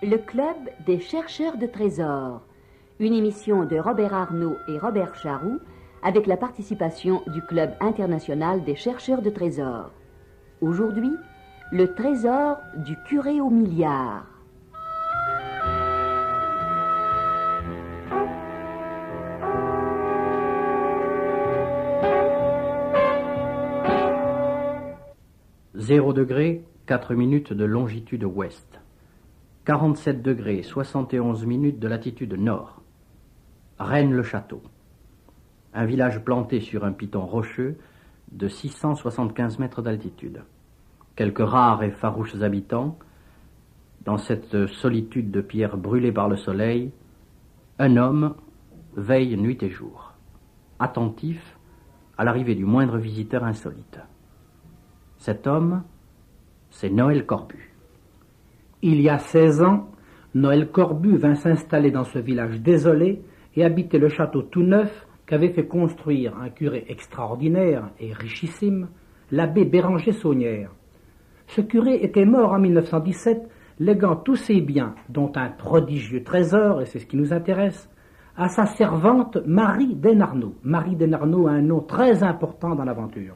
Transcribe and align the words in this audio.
Le 0.00 0.16
Club 0.16 0.56
des 0.86 1.00
chercheurs 1.00 1.58
de 1.58 1.66
trésors, 1.66 2.40
une 3.00 3.14
émission 3.14 3.64
de 3.64 3.76
Robert 3.76 4.14
Arnaud 4.14 4.56
et 4.68 4.78
Robert 4.78 5.14
Charroux 5.16 5.58
avec 6.02 6.26
la 6.26 6.36
participation 6.36 7.22
du 7.26 7.42
Club 7.42 7.72
international 7.80 8.64
des 8.64 8.76
chercheurs 8.76 9.22
de 9.22 9.30
trésors. 9.30 9.90
Aujourd'hui, 10.60 11.12
le 11.72 11.94
trésor 11.94 12.58
du 12.76 12.96
curé 13.06 13.40
au 13.40 13.50
milliard. 13.50 14.37
Zéro 25.88 26.12
degré, 26.12 26.66
4 26.84 27.14
minutes 27.14 27.54
de 27.54 27.64
longitude 27.64 28.22
ouest. 28.22 28.78
47 29.64 30.20
degrés, 30.20 30.62
71 30.62 31.46
minutes 31.46 31.78
de 31.78 31.88
latitude 31.88 32.34
nord. 32.34 32.82
Rennes-le-Château. 33.78 34.60
Un 35.72 35.86
village 35.86 36.22
planté 36.22 36.60
sur 36.60 36.84
un 36.84 36.92
piton 36.92 37.24
rocheux 37.24 37.78
de 38.32 38.48
675 38.48 39.58
mètres 39.60 39.80
d'altitude. 39.80 40.42
Quelques 41.16 41.38
rares 41.38 41.82
et 41.82 41.90
farouches 41.90 42.42
habitants, 42.42 42.98
dans 44.04 44.18
cette 44.18 44.66
solitude 44.66 45.30
de 45.30 45.40
pierre 45.40 45.78
brûlée 45.78 46.12
par 46.12 46.28
le 46.28 46.36
soleil, 46.36 46.92
un 47.78 47.96
homme 47.96 48.34
veille 48.94 49.38
nuit 49.38 49.62
et 49.62 49.70
jour, 49.70 50.12
attentif 50.80 51.56
à 52.18 52.24
l'arrivée 52.24 52.56
du 52.56 52.66
moindre 52.66 52.98
visiteur 52.98 53.42
insolite. 53.42 54.00
Cet 55.18 55.48
homme, 55.48 55.82
c'est 56.70 56.90
Noël 56.90 57.26
Corbu. 57.26 57.74
Il 58.82 59.00
y 59.00 59.08
a 59.08 59.18
16 59.18 59.62
ans, 59.62 59.88
Noël 60.34 60.70
Corbu 60.70 61.16
vint 61.16 61.34
s'installer 61.34 61.90
dans 61.90 62.04
ce 62.04 62.20
village 62.20 62.60
désolé 62.60 63.20
et 63.56 63.64
habiter 63.64 63.98
le 63.98 64.08
château 64.08 64.42
tout 64.42 64.62
neuf 64.62 65.06
qu'avait 65.26 65.48
fait 65.48 65.66
construire 65.66 66.38
un 66.38 66.50
curé 66.50 66.84
extraordinaire 66.88 67.90
et 67.98 68.12
richissime, 68.12 68.88
l'abbé 69.32 69.64
Béranger 69.64 70.12
Saunière. 70.12 70.70
Ce 71.48 71.62
curé 71.62 71.96
était 72.04 72.24
mort 72.24 72.52
en 72.52 72.60
1917, 72.60 73.48
léguant 73.80 74.14
tous 74.14 74.36
ses 74.36 74.60
biens, 74.60 74.94
dont 75.08 75.32
un 75.34 75.48
prodigieux 75.48 76.22
trésor, 76.22 76.80
et 76.80 76.86
c'est 76.86 77.00
ce 77.00 77.06
qui 77.06 77.16
nous 77.16 77.32
intéresse, 77.32 77.90
à 78.36 78.48
sa 78.48 78.66
servante 78.66 79.38
Marie 79.46 79.96
Denarnaud. 79.96 80.54
Marie 80.62 80.94
Denarnaud 80.94 81.48
a 81.48 81.52
un 81.52 81.62
nom 81.62 81.80
très 81.80 82.22
important 82.22 82.76
dans 82.76 82.84
l'aventure. 82.84 83.34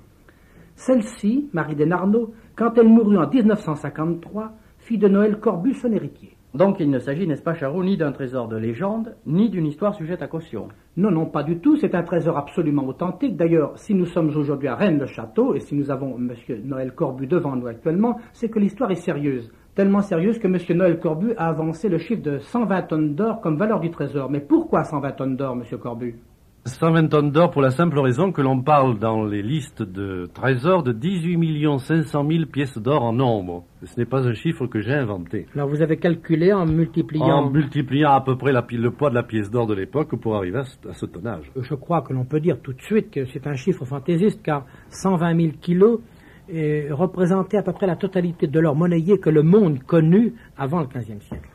Celle-ci, 0.75 1.49
Marie 1.53 1.77
Denarnaud, 1.77 2.33
quand 2.57 2.77
elle 2.77 2.89
mourut 2.89 3.19
en 3.19 3.29
1953, 3.29 4.53
fit 4.79 4.99
de 4.99 5.09
Noël 5.09 5.39
Corbu 5.39 5.75
son 5.75 5.93
héritier. 5.93 6.37
Donc 6.55 6.81
il 6.81 6.91
ne 6.91 6.99
s'agit, 6.99 7.27
n'est-ce 7.27 7.43
pas, 7.43 7.55
Charot, 7.55 7.83
ni 7.83 7.97
d'un 7.97 8.13
trésor 8.13 8.47
de 8.47 8.57
légende, 8.57 9.17
ni 9.25 9.49
d'une 9.49 9.67
histoire 9.67 9.95
sujette 9.95 10.21
à 10.21 10.27
caution. 10.27 10.69
Non, 10.99 11.11
non, 11.11 11.25
pas 11.25 11.43
du 11.43 11.59
tout. 11.61 11.77
C'est 11.77 11.95
un 11.95 12.03
trésor 12.03 12.37
absolument 12.37 12.87
authentique. 12.87 13.37
D'ailleurs, 13.37 13.79
si 13.79 13.95
nous 13.95 14.05
sommes 14.05 14.29
aujourd'hui 14.37 14.69
à 14.69 14.75
Rennes-le-Château, 14.75 15.55
et 15.55 15.61
si 15.61 15.75
nous 15.75 15.91
avons 15.91 16.17
M. 16.19 16.35
Noël 16.65 16.95
Corbu 16.95 17.27
devant 17.27 17.57
nous 17.57 17.69
actuellement, 17.69 18.19
c'est 18.35 18.51
que 18.51 18.59
l'histoire 18.59 18.91
est 18.91 18.97
sérieuse. 18.97 19.51
Tellement 19.75 20.03
sérieuse 20.03 20.39
que 20.39 20.47
M. 20.47 20.59
Noël 20.77 21.01
Corbu 21.01 21.33
a 21.39 21.49
avancé 21.49 21.89
le 21.89 21.97
chiffre 21.97 22.23
de 22.23 22.39
120 22.39 22.83
tonnes 22.83 23.15
d'or 23.15 23.41
comme 23.41 23.57
valeur 23.57 23.81
du 23.81 23.91
trésor. 23.91 24.31
Mais 24.31 24.41
pourquoi 24.41 24.85
120 24.85 25.13
tonnes 25.13 25.37
d'or, 25.37 25.55
M. 25.55 25.79
Corbu? 25.79 26.19
120 26.65 27.09
tonnes 27.09 27.33
d'or 27.33 27.51
pour 27.51 27.61
la 27.61 27.71
simple 27.73 27.99
raison 27.99 28.31
que 28.31 28.41
l'on 28.41 28.63
parle 28.63 29.01
dans 29.01 29.25
les 29.25 29.43
listes 29.43 29.83
de 29.83 30.31
trésors 30.33 30.85
de 30.85 30.93
18 30.93 31.81
500 31.81 32.25
000 32.31 32.47
pièces 32.47 32.79
d'or 32.79 33.03
en 33.03 33.13
nombre. 33.13 33.65
Ce 33.83 33.99
n'est 33.99 34.07
pas 34.07 34.29
un 34.29 34.33
chiffre 34.33 34.69
que 34.69 34.81
j'ai 34.81 34.95
inventé. 34.95 35.47
Alors 35.57 35.69
vous 35.69 35.83
avez 35.83 35.97
calculé 35.97 36.53
en 36.53 36.65
multipliant... 36.65 37.27
En 37.27 37.51
multipliant 37.51 38.13
à 38.13 38.21
peu 38.21 38.39
près 38.39 38.53
la, 38.53 38.65
le 38.71 38.91
poids 38.93 39.11
de 39.11 39.17
la 39.17 39.25
pièce 39.25 39.51
d'or 39.51 39.67
de 39.67 39.75
l'époque 39.75 40.15
pour 40.15 40.37
arriver 40.37 40.59
à 40.59 40.65
ce, 40.65 40.89
à 40.89 40.93
ce, 40.93 41.05
tonnage. 41.05 41.51
Je 41.61 41.75
crois 41.75 42.03
que 42.03 42.13
l'on 42.13 42.25
peut 42.25 42.39
dire 42.39 42.61
tout 42.63 42.75
de 42.75 42.83
suite 42.83 43.11
que 43.11 43.25
c'est 43.27 43.49
un 43.49 43.55
chiffre 43.55 43.85
fantaisiste 43.85 44.41
car 44.45 44.65
120 44.91 45.37
000 45.37 45.53
kilos 45.61 45.99
représentait 46.91 47.57
à 47.57 47.63
peu 47.65 47.73
près 47.73 47.89
la 47.89 47.97
totalité 47.97 48.47
de 48.47 48.61
l'or 48.61 48.77
monnayé 48.77 49.19
que 49.19 49.31
le 49.31 49.43
monde 49.43 49.83
connut 49.83 50.35
avant 50.57 50.79
le 50.79 50.87
XVe 50.87 51.21
siècle 51.23 51.49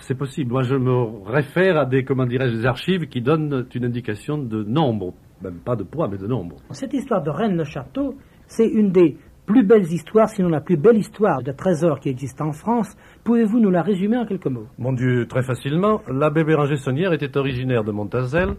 c'est 0.00 0.16
possible. 0.16 0.52
Moi, 0.52 0.62
je 0.62 0.74
me 0.74 1.26
réfère 1.26 1.78
à 1.78 1.86
des, 1.86 2.04
comment 2.04 2.26
dirais-je, 2.26 2.56
des 2.56 2.66
archives 2.66 3.06
qui 3.06 3.20
donnent 3.20 3.66
une 3.74 3.84
indication 3.84 4.38
de 4.38 4.62
nombre, 4.62 5.14
même 5.42 5.58
pas 5.64 5.76
de 5.76 5.84
poids, 5.84 6.08
mais 6.08 6.18
de 6.18 6.26
nombre. 6.26 6.56
Cette 6.70 6.94
histoire 6.94 7.22
de 7.22 7.30
Rennes-le-Château, 7.30 8.14
c'est 8.46 8.68
une 8.68 8.90
des 8.90 9.16
plus 9.46 9.64
belles 9.64 9.92
histoires, 9.92 10.28
sinon 10.28 10.48
la 10.48 10.60
plus 10.60 10.76
belle 10.76 10.96
histoire 10.96 11.42
de 11.42 11.52
trésors 11.52 12.00
qui 12.00 12.08
existe 12.08 12.40
en 12.40 12.52
France. 12.52 12.96
Pouvez-vous 13.24 13.60
nous 13.60 13.70
la 13.70 13.82
résumer 13.82 14.16
en 14.16 14.26
quelques 14.26 14.46
mots? 14.46 14.66
Mon 14.78 14.92
Dieu, 14.92 15.26
très 15.26 15.42
facilement. 15.42 16.00
L'abbé 16.08 16.44
Béranger 16.44 16.76
Saunière 16.76 17.12
était 17.12 17.36
originaire 17.36 17.84
de 17.84 17.92
Montazel 17.92 18.54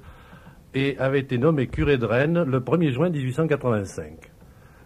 et 0.73 0.97
avait 0.99 1.19
été 1.19 1.37
nommé 1.37 1.67
curé 1.67 1.97
de 1.97 2.05
Rennes 2.05 2.43
le 2.43 2.59
1er 2.59 2.91
juin 2.91 3.09
1885. 3.09 4.31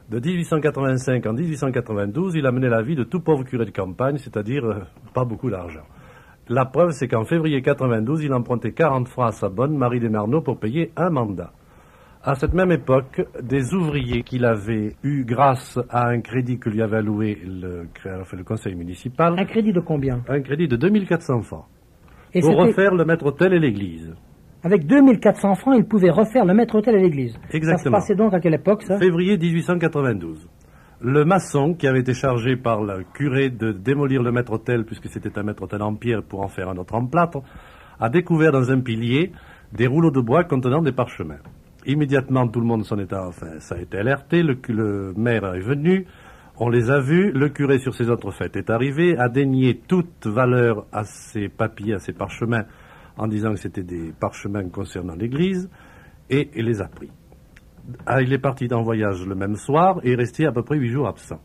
De 0.09 0.19
1885 0.19 1.25
en 1.27 1.33
1892, 1.33 2.35
il 2.35 2.45
a 2.47 2.51
mené 2.51 2.67
la 2.67 2.81
vie 2.81 2.95
de 2.95 3.03
tout 3.03 3.19
pauvre 3.19 3.43
curé 3.43 3.65
de 3.65 3.71
campagne, 3.71 4.17
c'est-à-dire 4.17 4.65
euh, 4.65 4.79
pas 5.13 5.23
beaucoup 5.23 5.51
d'argent. 5.51 5.83
La 6.51 6.65
preuve, 6.65 6.89
c'est 6.91 7.07
qu'en 7.07 7.25
février 7.25 7.61
92, 7.61 8.23
il 8.23 8.33
empruntait 8.33 8.71
40 8.71 9.07
francs 9.07 9.27
à 9.27 9.31
sa 9.31 9.49
bonne 9.49 9.77
Marie 9.77 9.99
Desnarnaud 9.99 10.41
pour 10.41 10.57
payer 10.57 10.91
un 10.97 11.11
mandat. 11.11 11.51
À 12.23 12.33
cette 12.33 12.55
même 12.55 12.71
époque, 12.71 13.21
des 13.43 13.75
ouvriers 13.75 14.23
qu'il 14.23 14.45
avait 14.45 14.95
eu 15.03 15.23
grâce 15.25 15.77
à 15.91 16.07
un 16.07 16.21
crédit 16.21 16.57
que 16.57 16.71
lui 16.71 16.81
avait 16.81 16.97
alloué 16.97 17.38
le, 17.45 17.88
le 18.03 18.43
conseil 18.43 18.73
municipal. 18.73 19.35
Un 19.38 19.45
crédit 19.45 19.71
de 19.71 19.79
combien? 19.79 20.21
Un 20.27 20.41
crédit 20.41 20.67
de 20.67 20.75
2400 20.75 21.43
francs. 21.43 21.65
Et 22.33 22.41
pour 22.41 22.55
refaire 22.57 22.95
le 22.95 23.05
maître-autel 23.05 23.53
et 23.53 23.59
l'église. 23.59 24.11
Avec 24.63 24.88
2400 24.88 25.53
francs, 25.53 25.75
il 25.77 25.85
pouvait 25.85 26.09
refaire 26.09 26.45
le 26.45 26.55
maître-autel 26.55 26.95
et 26.95 27.01
l'église. 27.01 27.38
Exactement. 27.51 27.77
Ça 27.77 27.83
se 27.83 27.89
passait 27.89 28.15
donc 28.15 28.33
à 28.33 28.39
quelle 28.39 28.55
époque, 28.55 28.81
ça? 28.81 28.97
Février 28.97 29.38
1892 29.38 30.49
le 31.01 31.23
maçon 31.23 31.73
qui 31.73 31.87
avait 31.87 32.01
été 32.01 32.13
chargé 32.13 32.57
par 32.57 32.83
le 32.83 33.03
curé 33.13 33.49
de 33.49 33.71
démolir 33.71 34.21
le 34.21 34.31
maître-autel, 34.31 34.85
puisque 34.85 35.07
c'était 35.07 35.37
un 35.39 35.43
maître-autel 35.43 35.81
en 35.81 35.95
pierre 35.95 36.23
pour 36.23 36.41
en 36.41 36.49
faire 36.49 36.69
un 36.69 36.77
autre 36.77 36.95
en 36.95 37.05
plâtre, 37.05 37.41
a 37.99 38.09
découvert 38.09 38.51
dans 38.51 38.69
un 38.71 38.81
pilier 38.81 39.31
des 39.71 39.88
rouleaux 39.88 40.11
de 40.11 40.19
bois 40.19 40.43
contenant 40.43 40.81
des 40.81 40.91
parchemins. 40.91 41.39
Immédiatement, 41.85 42.47
tout 42.47 42.59
le 42.59 42.65
monde 42.65 42.85
s'en 42.85 42.97
est, 42.99 43.13
enfin, 43.13 43.59
ça 43.59 43.75
a 43.75 43.79
été 43.79 43.97
alerté, 43.97 44.43
le, 44.43 44.57
le, 44.67 45.13
maire 45.15 45.53
est 45.55 45.61
venu, 45.61 46.05
on 46.57 46.69
les 46.69 46.91
a 46.91 46.99
vus, 46.99 47.31
le 47.31 47.47
curé 47.49 47.79
sur 47.79 47.95
ses 47.95 48.09
autres 48.09 48.31
fêtes 48.31 48.57
est 48.57 48.69
arrivé, 48.69 49.17
a 49.17 49.29
dénié 49.29 49.79
toute 49.88 50.27
valeur 50.27 50.85
à 50.91 51.05
ces 51.05 51.47
papiers, 51.47 51.93
à 51.93 51.99
ces 51.99 52.11
parchemins, 52.11 52.65
en 53.17 53.27
disant 53.27 53.51
que 53.51 53.59
c'était 53.59 53.83
des 53.83 54.11
parchemins 54.19 54.67
concernant 54.67 55.15
l'église, 55.15 55.69
et, 56.29 56.49
et 56.53 56.61
les 56.61 56.81
a 56.81 56.88
pris. 56.88 57.09
Ah, 58.05 58.22
il 58.22 58.33
est 58.33 58.39
parti 58.39 58.67
d'un 58.67 58.81
voyage 58.81 59.25
le 59.25 59.35
même 59.35 59.55
soir 59.55 60.00
et 60.03 60.11
est 60.11 60.16
resté 60.16 60.45
à 60.45 60.51
peu 60.51 60.63
près 60.63 60.77
huit 60.77 60.89
jours 60.89 61.07
absent. 61.07 61.39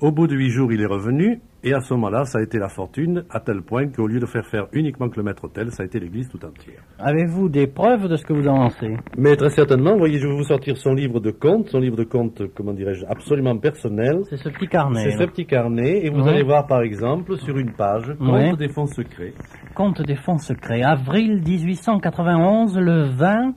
Au 0.00 0.10
bout 0.10 0.26
de 0.26 0.34
huit 0.34 0.50
jours, 0.50 0.72
il 0.72 0.82
est 0.82 0.86
revenu, 0.86 1.40
et 1.62 1.72
à 1.72 1.80
ce 1.80 1.94
moment-là, 1.94 2.24
ça 2.24 2.38
a 2.38 2.42
été 2.42 2.58
la 2.58 2.68
fortune, 2.68 3.24
à 3.30 3.38
tel 3.38 3.62
point 3.62 3.86
qu'au 3.86 4.08
lieu 4.08 4.18
de 4.18 4.26
faire 4.26 4.44
faire 4.44 4.66
uniquement 4.72 5.08
que 5.08 5.16
le 5.16 5.22
maître-autel, 5.22 5.70
ça 5.70 5.84
a 5.84 5.86
été 5.86 6.00
l'église 6.00 6.28
tout 6.28 6.44
entière. 6.44 6.82
Avez-vous 6.98 7.48
des 7.48 7.68
preuves 7.68 8.08
de 8.08 8.16
ce 8.16 8.24
que 8.26 8.32
vous 8.32 8.46
avancez 8.48 8.96
Mais 9.16 9.36
très 9.36 9.50
certainement, 9.50 9.96
voyez, 9.96 10.18
je 10.18 10.26
vais 10.26 10.34
vous 10.34 10.44
sortir 10.44 10.76
son 10.76 10.94
livre 10.94 11.20
de 11.20 11.30
compte, 11.30 11.68
son 11.68 11.78
livre 11.78 11.96
de 11.96 12.04
compte, 12.04 12.42
comment 12.54 12.72
dirais-je, 12.72 13.06
absolument 13.06 13.56
personnel. 13.56 14.18
C'est 14.28 14.36
ce 14.36 14.48
petit 14.48 14.66
carnet. 14.66 15.04
C'est 15.04 15.16
ce 15.16 15.24
petit 15.24 15.46
carnet, 15.46 16.04
et 16.04 16.10
vous 16.10 16.26
allez 16.26 16.42
voir 16.42 16.66
par 16.66 16.82
exemple 16.82 17.38
sur 17.38 17.56
une 17.56 17.72
page, 17.72 18.12
Compte 18.18 18.58
des 18.58 18.68
fonds 18.68 18.86
secrets. 18.86 19.32
Compte 19.74 20.02
des 20.02 20.16
fonds 20.16 20.38
secrets, 20.38 20.82
avril 20.82 21.40
1891, 21.40 22.76
le 22.76 23.04
20... 23.10 23.54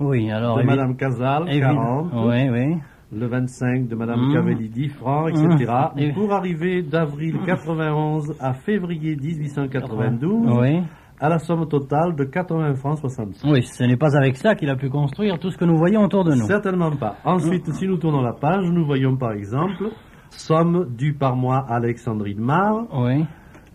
Oui, 0.00 0.30
alors. 0.30 0.58
De 0.58 0.62
Madame 0.64 0.96
Casal, 0.96 1.44
40. 1.46 2.12
Oui, 2.14 2.48
oui. 2.50 2.76
Le 3.10 3.26
25 3.26 3.88
de 3.88 3.94
Madame 3.94 4.28
mmh. 4.28 4.34
Cavelli, 4.34 4.68
10 4.68 4.88
francs, 4.90 5.30
etc. 5.30 5.72
Mmh. 5.96 6.14
Pour 6.14 6.32
arriver 6.32 6.82
d'avril 6.82 7.38
91 7.46 8.36
à 8.38 8.52
février 8.52 9.16
1892. 9.16 10.58
Oui. 10.60 10.82
À 11.20 11.28
la 11.28 11.38
somme 11.38 11.66
totale 11.66 12.14
de 12.14 12.24
80 12.24 12.74
francs 12.74 12.98
65. 12.98 13.50
Oui, 13.50 13.62
ce 13.62 13.82
n'est 13.84 13.96
pas 13.96 14.16
avec 14.16 14.36
ça 14.36 14.54
qu'il 14.54 14.68
a 14.68 14.76
pu 14.76 14.88
construire 14.88 15.38
tout 15.38 15.50
ce 15.50 15.56
que 15.56 15.64
nous 15.64 15.76
voyons 15.76 16.02
autour 16.02 16.22
de 16.22 16.32
nous. 16.32 16.46
Certainement 16.46 16.92
pas. 16.92 17.16
Ensuite, 17.24 17.72
si 17.72 17.88
nous 17.88 17.96
tournons 17.96 18.20
la 18.20 18.34
page, 18.34 18.64
nous 18.70 18.84
voyons 18.84 19.16
par 19.16 19.32
exemple 19.32 19.90
somme 20.30 20.86
due 20.96 21.14
par 21.14 21.34
mois 21.34 21.64
à 21.68 21.76
Alexandrine 21.76 22.38
Mar. 22.38 22.86
Oui. 22.92 23.24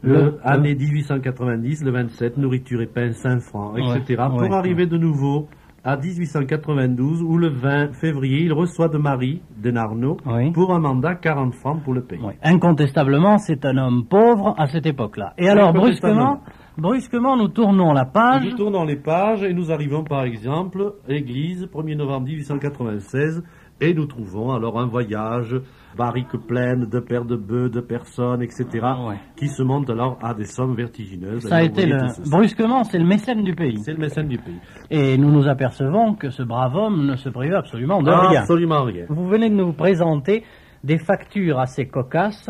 Le, 0.03 0.37
année 0.43 0.75
1890, 0.75 1.83
le 1.85 1.91
27, 1.91 2.37
nourriture 2.37 2.81
et 2.81 2.87
pain 2.87 3.11
5 3.11 3.39
francs, 3.39 3.77
etc. 3.77 4.21
Oui, 4.31 4.47
pour 4.47 4.53
arriver 4.53 4.85
de 4.85 4.97
nouveau 4.97 5.47
à 5.83 5.97
1892, 5.97 7.21
où 7.21 7.37
le 7.37 7.49
20 7.49 7.93
février, 7.93 8.43
il 8.43 8.53
reçoit 8.53 8.87
de 8.87 8.97
Marie 8.97 9.41
Denarnaud 9.57 10.17
oui. 10.25 10.51
pour 10.51 10.73
un 10.73 10.79
mandat 10.79 11.15
40 11.15 11.53
francs 11.55 11.83
pour 11.83 11.93
le 11.93 12.03
payer. 12.03 12.21
Oui. 12.25 12.33
Incontestablement, 12.41 13.37
c'est 13.37 13.65
un 13.65 13.77
homme 13.77 14.05
pauvre 14.09 14.55
à 14.57 14.67
cette 14.67 14.85
époque-là. 14.85 15.33
Et 15.37 15.49
alors, 15.49 15.73
brusquement, 15.73 16.39
brusquement, 16.77 17.35
nous 17.35 17.49
tournons 17.49 17.91
la 17.91 18.05
page. 18.05 18.45
Nous 18.45 18.55
tournons 18.55 18.85
les 18.85 18.95
pages 18.95 19.43
et 19.43 19.53
nous 19.53 19.71
arrivons 19.71 20.03
par 20.05 20.23
exemple, 20.23 20.93
Église, 21.09 21.67
1er 21.73 21.97
novembre 21.97 22.27
1896, 22.27 23.43
Et 23.81 23.93
nous 23.93 24.05
trouvons 24.05 24.51
alors 24.51 24.79
un 24.79 24.85
voyage, 24.85 25.55
barriques 25.97 26.37
pleines 26.47 26.85
de 26.85 26.99
paires 26.99 27.25
de 27.25 27.35
bœufs, 27.35 27.69
de 27.69 27.81
personnes, 27.81 28.41
etc., 28.41 28.65
Ouais. 28.73 29.15
qui 29.35 29.47
se 29.49 29.61
montent 29.63 29.89
alors 29.89 30.17
à 30.21 30.33
des 30.33 30.45
sommes 30.45 30.75
vertigineuses. 30.75 31.43
Ça 31.43 31.57
a 31.57 31.63
été 31.63 31.85
le... 31.85 31.97
brusquement, 32.29 32.83
c'est 32.83 32.99
le 32.99 33.05
mécène 33.05 33.43
du 33.43 33.53
pays. 33.55 33.79
C'est 33.83 33.93
le 33.93 33.99
mécène 33.99 34.27
du 34.27 34.37
pays. 34.37 34.59
Et 34.89 35.17
nous 35.17 35.31
nous 35.31 35.47
apercevons 35.47 36.13
que 36.15 36.29
ce 36.29 36.43
brave 36.43 36.75
homme 36.75 37.05
ne 37.05 37.15
se 37.15 37.29
privait 37.29 37.55
absolument 37.55 38.01
de 38.01 38.09
rien. 38.11 38.41
Absolument 38.41 38.83
rien. 38.83 39.05
Vous 39.09 39.27
venez 39.27 39.49
de 39.49 39.55
nous 39.55 39.73
présenter 39.73 40.43
des 40.83 40.97
factures 40.97 41.59
assez 41.59 41.87
cocasses, 41.87 42.49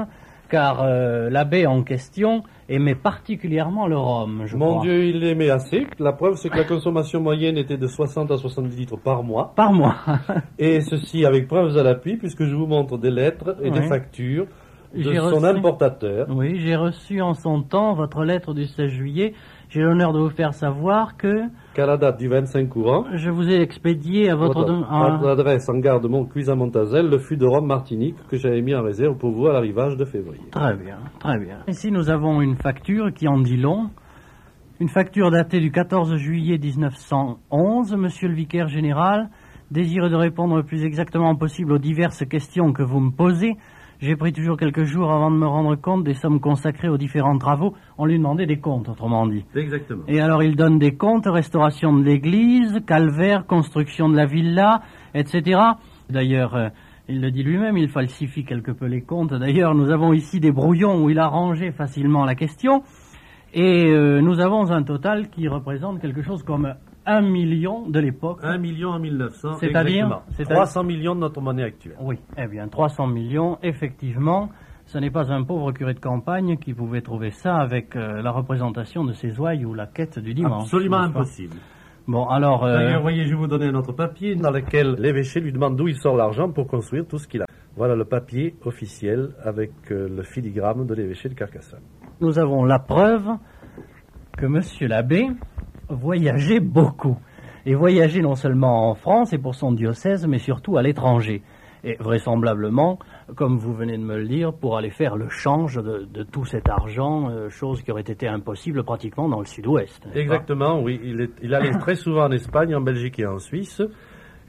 car 0.50 0.82
euh, 0.84 1.30
l'abbé 1.30 1.66
en 1.66 1.84
question 1.84 2.44
aimait 2.74 2.96
particulièrement 2.96 3.88
le 3.88 3.98
rhum, 3.98 4.44
je 4.46 4.56
Mon 4.58 4.72
crois. 4.72 4.82
Dieu, 4.84 5.06
il 5.06 5.20
l'aimait 5.20 5.50
assez. 5.50 5.88
La 6.00 6.12
preuve, 6.14 6.36
c'est 6.36 6.50
que 6.50 6.58
la 6.58 6.64
consommation 6.64 7.22
moyenne 7.22 7.58
était 7.58 7.78
de 7.78 7.88
60 7.88 8.32
à 8.32 8.38
70 8.38 8.76
litres 8.78 8.98
par 8.98 9.24
mois. 9.24 9.54
Par 9.56 9.72
mois. 9.74 9.96
Et 10.60 10.82
ceci 10.82 11.26
avec 11.26 11.48
preuves 11.48 11.78
à 11.78 11.84
l'appui, 11.84 12.18
puisque 12.18 12.44
je 12.46 12.56
vous 12.56 12.68
montre 12.68 12.98
des 12.98 13.12
lettres 13.12 13.56
et 13.64 13.72
des 13.72 13.82
factures 13.84 14.48
de 14.96 15.02
son 15.12 15.40
reçu- 15.40 15.46
importateur. 15.58 16.28
oui, 16.30 16.60
j'ai 16.60 16.76
reçu 16.76 17.20
en 17.22 17.34
son 17.34 17.64
temps 17.64 17.94
votre 17.96 18.24
lettre 18.24 18.54
du 18.54 18.66
16 18.66 18.90
juillet. 18.92 19.34
J'ai 19.74 19.82
l'honneur 19.82 20.14
de 20.14 20.20
vous 20.20 20.30
faire 20.30 20.54
savoir 20.54 21.18
que 21.18 21.46
qu'à 21.74 21.88
la 21.88 21.98
date 21.98 22.20
du 22.20 22.28
25 22.28 22.70
courant, 22.70 23.06
je 23.16 23.32
vous 23.32 23.50
ai 23.50 23.60
expédié 23.60 24.30
à 24.30 24.36
votre... 24.36 24.64
votre 24.64 25.28
adresse 25.28 25.68
en 25.68 25.80
gare 25.80 26.00
de 26.00 26.08
Montcuise 26.08 26.52
à 26.52 26.56
Montazel, 26.56 27.10
le 27.10 27.18
fût 27.18 27.38
de 27.38 27.48
Rome 27.48 27.66
Martinique 27.66 28.18
que 28.30 28.38
j'avais 28.38 28.62
mis 28.62 28.76
en 28.76 28.84
réserve 28.84 29.18
pour 29.18 29.32
vous 29.32 29.48
à 29.48 29.54
l'arrivage 29.54 29.98
de 29.98 30.06
février. 30.06 30.44
Très 30.52 30.76
bien, 30.76 31.00
très 31.20 31.40
bien. 31.40 31.58
Ici, 31.68 31.90
nous 31.92 32.12
avons 32.12 32.40
une 32.42 32.56
facture 32.56 33.12
qui 33.12 33.28
en 33.28 33.40
dit 33.40 33.58
long. 33.58 33.90
Une 34.80 34.90
facture 34.90 35.32
datée 35.32 35.60
du 35.60 35.72
14 35.72 36.18
juillet 36.18 36.60
1911. 36.60 37.96
Monsieur 37.96 38.28
le 38.28 38.36
vicaire 38.36 38.68
général, 38.68 39.30
désireux 39.72 40.12
de 40.12 40.16
répondre 40.16 40.56
le 40.56 40.64
plus 40.64 40.86
exactement 40.86 41.36
possible 41.36 41.72
aux 41.72 41.80
diverses 41.80 42.24
questions 42.28 42.74
que 42.74 42.84
vous 42.84 43.00
me 43.00 43.10
posez, 43.10 43.56
j'ai 44.04 44.18
pris 44.18 44.34
toujours 44.34 44.58
quelques 44.58 44.84
jours 44.84 45.10
avant 45.14 45.32
de 45.32 45.38
me 45.38 45.48
rendre 45.48 45.76
compte 45.76 46.04
des 46.04 46.14
sommes 46.14 46.42
consacrées 46.42 46.90
aux 46.90 46.98
différents 46.98 47.38
travaux. 47.38 47.74
On 47.98 48.06
lui 48.06 48.18
demandait 48.18 48.46
des 48.46 48.60
comptes, 48.60 48.90
autrement 48.90 49.26
dit. 49.26 49.46
Exactement. 49.56 50.04
Et 50.10 50.20
alors 50.20 50.44
il 50.44 50.58
donne 50.58 50.78
des 50.78 50.98
comptes, 50.98 51.26
restauration 51.26 51.94
de 51.94 52.04
l'église, 52.04 52.82
calvaire, 52.86 53.46
construction 53.48 54.10
de 54.10 54.18
la 54.18 54.26
villa, 54.26 54.82
etc. 55.16 55.58
D'ailleurs, 56.10 56.54
euh, 56.54 56.68
il 57.08 57.22
le 57.22 57.32
dit 57.32 57.44
lui-même, 57.44 57.78
il 57.78 57.88
falsifie 57.88 58.44
quelque 58.44 58.72
peu 58.72 58.88
les 58.88 59.02
comptes. 59.02 59.34
D'ailleurs, 59.34 59.74
nous 59.74 59.90
avons 59.90 60.12
ici 60.12 60.42
des 60.42 60.52
brouillons 60.52 61.02
où 61.02 61.10
il 61.10 61.18
a 61.18 61.28
rangé 61.28 61.72
facilement 61.72 62.26
la 62.26 62.36
question. 62.36 62.84
Et 63.54 63.86
euh, 63.86 64.20
nous 64.20 64.42
avons 64.42 64.70
un 64.70 64.84
total 64.84 65.30
qui 65.30 65.48
représente 65.48 66.02
quelque 66.02 66.24
chose 66.24 66.44
comme 66.44 66.74
un 67.06 67.22
million 67.22 67.88
de 67.88 68.00
l'époque. 68.00 68.40
1 68.44 68.58
million 68.58 68.90
en 68.90 69.00
1900. 69.00 69.54
C'est-à-dire 69.60 70.06
exactement. 70.06 70.22
C'est-à-dire 70.32 70.56
300 70.56 70.84
millions 70.84 71.16
de 71.16 71.20
notre 71.22 71.42
monnaie 71.42 71.64
actuelle. 71.64 71.96
Oui, 72.02 72.20
eh 72.38 72.48
bien, 72.48 72.68
300 72.68 73.08
millions, 73.08 73.58
effectivement. 73.64 74.50
Ce 74.86 74.98
n'est 74.98 75.12
pas 75.12 75.32
un 75.32 75.44
pauvre 75.44 75.72
curé 75.72 75.94
de 75.94 76.00
campagne 76.00 76.58
qui 76.58 76.74
pouvait 76.74 77.02
trouver 77.02 77.32
ça 77.32 77.56
avec 77.56 77.96
euh, 77.96 78.22
la 78.22 78.32
représentation 78.32 79.06
de 79.06 79.14
ses 79.14 79.40
ouailles 79.40 79.64
ou 79.66 79.74
la 79.74 79.88
quête 79.88 80.20
du 80.20 80.34
dimanche. 80.34 80.64
Absolument 80.64 80.98
impossible. 80.98 81.56
Bon, 82.06 82.26
alors... 82.28 82.66
euh, 82.66 82.74
D'ailleurs, 82.80 83.02
voyez, 83.02 83.24
je 83.24 83.30
vais 83.30 83.36
vous 83.38 83.48
donner 83.48 83.68
un 83.68 83.76
autre 83.76 83.94
papier 83.94 84.36
dans 84.36 84.52
lequel 84.52 84.96
l'évêché 85.00 85.40
lui 85.40 85.54
demande 85.54 85.78
d'où 85.78 85.88
il 85.88 85.96
sort 85.96 86.18
l'argent 86.18 86.52
pour 86.52 86.68
construire 86.68 87.08
tout 87.08 87.18
ce 87.18 87.28
qu'il 87.30 87.42
a. 87.42 87.46
Voilà 87.78 87.96
le 87.96 88.04
papier 88.04 88.56
officiel 88.66 89.30
avec 89.42 89.72
euh, 89.90 90.10
le 90.10 90.22
filigrane 90.24 90.86
de 90.86 90.94
l'évêché 90.94 91.30
de 91.30 91.34
Carcassonne. 91.34 91.80
nous 92.20 92.38
avons 92.38 92.66
la 92.66 92.80
preuve 92.80 93.30
que 94.38 94.46
monsieur 94.46 94.88
l'abbé 94.88 95.28
voyageait 95.90 96.60
beaucoup. 96.60 97.18
Et 97.66 97.76
voyageait 97.76 98.22
non 98.22 98.36
seulement 98.36 98.90
en 98.90 98.96
France 98.96 99.32
et 99.34 99.38
pour 99.38 99.56
son 99.56 99.72
diocèse, 99.72 100.28
mais 100.28 100.38
surtout 100.40 100.78
à 100.78 100.82
l'étranger. 100.84 101.42
Et 101.86 101.96
vraisemblablement, 102.00 102.98
comme 103.36 103.58
vous 103.58 103.74
venez 103.74 103.98
de 103.98 104.04
me 104.04 104.18
le 104.18 104.28
dire, 104.28 104.54
pour 104.54 104.78
aller 104.78 104.90
faire 104.90 105.16
le 105.18 105.28
change 105.30 105.76
de, 105.76 106.06
de 106.14 106.24
tout 106.24 106.46
cet 106.46 106.70
argent, 106.70 107.30
euh, 107.30 107.50
chose 107.50 107.82
qui 107.82 107.92
aurait 107.92 108.02
été 108.02 108.28
impossible 108.28 108.84
pratiquement 108.84 109.28
dans 109.28 109.40
le 109.40 109.46
sud-ouest. 109.46 110.02
Exactement, 110.16 110.82
oui. 110.82 111.00
Il, 111.04 111.22
est- 111.22 111.32
il 111.42 111.54
allait 111.54 111.72
très 111.72 111.96
souvent 111.96 112.26
en 112.26 112.32
Espagne, 112.32 112.74
en 112.76 112.82
Belgique 112.82 113.20
et 113.20 113.26
en 113.26 113.38
Suisse. 113.40 113.82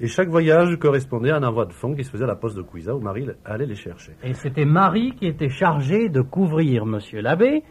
Et 0.00 0.06
chaque 0.08 0.28
voyage 0.28 0.76
correspondait 0.78 1.30
à 1.30 1.36
un 1.36 1.42
envoi 1.44 1.66
de 1.66 1.72
fonds 1.72 1.94
qui 1.94 2.02
se 2.04 2.10
faisait 2.10 2.24
à 2.24 2.28
la 2.28 2.34
poste 2.36 2.56
de 2.56 2.62
Cuisa 2.62 2.94
où 2.96 3.00
Marie 3.00 3.26
allait 3.44 3.66
les 3.66 3.76
chercher. 3.76 4.12
Et 4.24 4.34
c'était 4.34 4.64
Marie 4.64 5.12
qui 5.16 5.26
était 5.26 5.48
chargée 5.50 6.08
de 6.08 6.20
couvrir 6.20 6.84
Monsieur 6.84 7.20
l'abbé, 7.20 7.62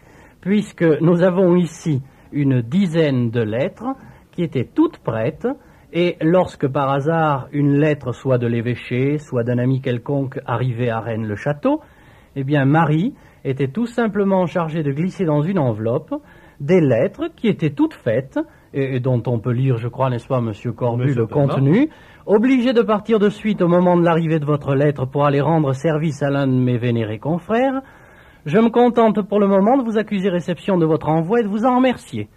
puisque 0.41 0.83
nous 1.01 1.21
avons 1.21 1.55
ici 1.57 2.01
une 2.33 2.61
dizaine 2.61 3.29
de 3.29 3.41
lettres 3.41 3.95
qui 4.31 4.43
étaient 4.43 4.67
toutes 4.73 4.97
prêtes, 4.97 5.47
et 5.93 6.17
lorsque 6.21 6.67
par 6.67 6.89
hasard 6.89 7.47
une 7.51 7.77
lettre 7.77 8.13
soit 8.13 8.39
de 8.39 8.47
l'évêché, 8.47 9.19
soit 9.19 9.43
d'un 9.43 9.59
ami 9.59 9.79
quelconque 9.79 10.39
arrivait 10.45 10.89
à 10.89 10.99
Rennes-le-Château, 10.99 11.81
eh 12.35 12.43
bien 12.43 12.65
Marie 12.65 13.13
était 13.45 13.67
tout 13.67 13.85
simplement 13.85 14.45
chargée 14.47 14.81
de 14.81 14.91
glisser 14.91 15.25
dans 15.25 15.41
une 15.41 15.59
enveloppe 15.59 16.15
des 16.59 16.81
lettres 16.81 17.29
qui 17.35 17.47
étaient 17.47 17.71
toutes 17.71 17.93
faites, 17.93 18.39
et, 18.73 18.95
et 18.95 18.99
dont 18.99 19.21
on 19.27 19.39
peut 19.39 19.51
lire, 19.51 19.77
je 19.77 19.87
crois, 19.87 20.09
n'est-ce 20.09 20.27
pas, 20.27 20.41
Monsieur 20.41 20.71
Corbu, 20.71 21.13
le 21.13 21.27
contenu, 21.27 21.89
obligé 22.25 22.73
de 22.73 22.81
partir 22.81 23.19
de 23.19 23.29
suite 23.29 23.61
au 23.61 23.67
moment 23.67 23.97
de 23.97 24.03
l'arrivée 24.03 24.39
de 24.39 24.45
votre 24.45 24.73
lettre 24.75 25.05
pour 25.05 25.25
aller 25.25 25.41
rendre 25.41 25.73
service 25.73 26.23
à 26.23 26.29
l'un 26.29 26.47
de 26.47 26.53
mes 26.53 26.77
vénérés 26.77 27.19
confrères, 27.19 27.81
je 28.45 28.57
me 28.59 28.69
contente 28.69 29.21
pour 29.21 29.39
le 29.39 29.47
moment 29.47 29.77
de 29.77 29.83
vous 29.83 29.97
accuser 29.97 30.29
réception 30.29 30.77
de 30.77 30.85
votre 30.85 31.09
envoi 31.09 31.39
et 31.39 31.43
de 31.43 31.47
vous 31.47 31.65
en 31.65 31.77
remercier. 31.77 32.29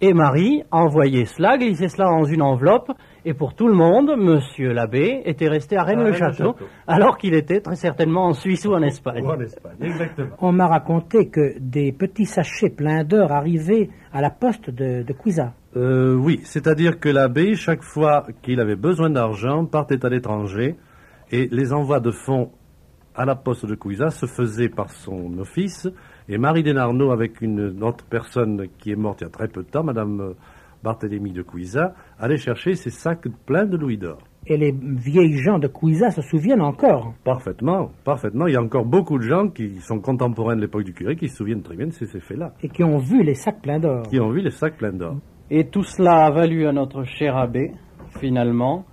Et 0.00 0.14
Marie 0.14 0.62
envoyait 0.70 1.24
cela, 1.24 1.58
glissait 1.58 1.88
cela 1.88 2.04
dans 2.04 2.22
une 2.22 2.40
enveloppe, 2.40 2.92
et 3.24 3.34
pour 3.34 3.54
tout 3.54 3.66
le 3.66 3.74
monde, 3.74 4.14
monsieur 4.16 4.72
l'abbé 4.72 5.22
était 5.24 5.48
resté 5.48 5.76
à 5.76 5.82
Rennes-le-Château, 5.82 6.54
alors 6.86 7.18
qu'il 7.18 7.34
était 7.34 7.60
très 7.60 7.74
certainement 7.74 8.26
en 8.26 8.32
Suisse 8.32 8.64
ou 8.64 8.74
en 8.74 8.82
Espagne. 8.82 9.24
Ou 9.24 9.30
en 9.30 9.40
Espagne, 9.40 9.76
exactement. 9.80 10.36
On 10.40 10.52
m'a 10.52 10.68
raconté 10.68 11.28
que 11.28 11.58
des 11.58 11.90
petits 11.90 12.26
sachets 12.26 12.70
pleins 12.70 13.02
d'or 13.02 13.32
arrivaient 13.32 13.90
à 14.12 14.20
la 14.20 14.30
poste 14.30 14.70
de, 14.70 15.02
de 15.02 15.12
Cuisa. 15.12 15.54
Euh, 15.76 16.14
oui, 16.14 16.40
c'est-à-dire 16.44 17.00
que 17.00 17.08
l'abbé, 17.08 17.54
chaque 17.54 17.82
fois 17.82 18.24
qu'il 18.42 18.60
avait 18.60 18.76
besoin 18.76 19.10
d'argent, 19.10 19.66
partait 19.66 20.06
à 20.06 20.08
l'étranger 20.08 20.76
et 21.32 21.48
les 21.50 21.72
envois 21.72 21.98
de 21.98 22.12
fonds 22.12 22.52
à 23.18 23.24
la 23.24 23.34
poste 23.34 23.66
de 23.66 23.74
Cuisa 23.74 24.10
se 24.10 24.26
faisaient 24.26 24.68
par 24.68 24.90
son 24.90 25.36
office 25.38 25.88
et 26.28 26.38
Marie 26.38 26.62
Denarnaud, 26.62 27.10
avec 27.10 27.40
une 27.40 27.82
autre 27.82 28.04
personne 28.08 28.68
qui 28.78 28.92
est 28.92 28.96
morte 28.96 29.20
il 29.20 29.24
y 29.24 29.26
a 29.26 29.30
très 29.30 29.48
peu 29.48 29.64
de 29.64 29.68
temps, 29.68 29.82
Madame 29.82 30.34
Barthélemy 30.84 31.32
de 31.32 31.42
Cuisa, 31.42 31.94
allait 32.20 32.36
chercher 32.36 32.74
ses 32.76 32.90
sacs 32.90 33.26
pleins 33.44 33.66
de 33.66 33.76
louis 33.76 33.98
d'or. 33.98 34.18
Et 34.46 34.56
les 34.56 34.72
vieilles 34.72 35.36
gens 35.36 35.58
de 35.58 35.66
Cuisa 35.66 36.12
se 36.12 36.22
souviennent 36.22 36.62
encore. 36.62 37.12
Parfaitement, 37.24 37.90
parfaitement. 38.04 38.46
Il 38.46 38.54
y 38.54 38.56
a 38.56 38.62
encore 38.62 38.84
beaucoup 38.84 39.18
de 39.18 39.24
gens 39.24 39.48
qui 39.48 39.80
sont 39.80 39.98
contemporains 39.98 40.54
de 40.54 40.60
l'époque 40.60 40.84
du 40.84 40.94
curé 40.94 41.16
qui 41.16 41.28
se 41.28 41.38
souviennent 41.38 41.62
très 41.62 41.74
bien 41.74 41.88
de 41.88 41.92
ces 41.92 42.06
ces 42.06 42.20
faits-là, 42.20 42.54
et 42.62 42.68
qui 42.68 42.84
ont 42.84 42.98
vu 42.98 43.24
les 43.24 43.34
sacs 43.34 43.60
pleins 43.60 43.80
d'or. 43.80 44.04
qui 44.04 44.20
ont 44.20 44.30
vu 44.30 44.42
les 44.42 44.50
sacs 44.50 44.76
pleins 44.76 44.92
d'or. 44.92 45.16
Et 45.50 45.66
tout 45.66 45.82
cela 45.82 46.26
a 46.26 46.30
valu 46.30 46.68
à 46.68 46.72
notre 46.72 47.02
cher 47.02 47.36
abbé, 47.36 47.72
finalement, 48.20 48.84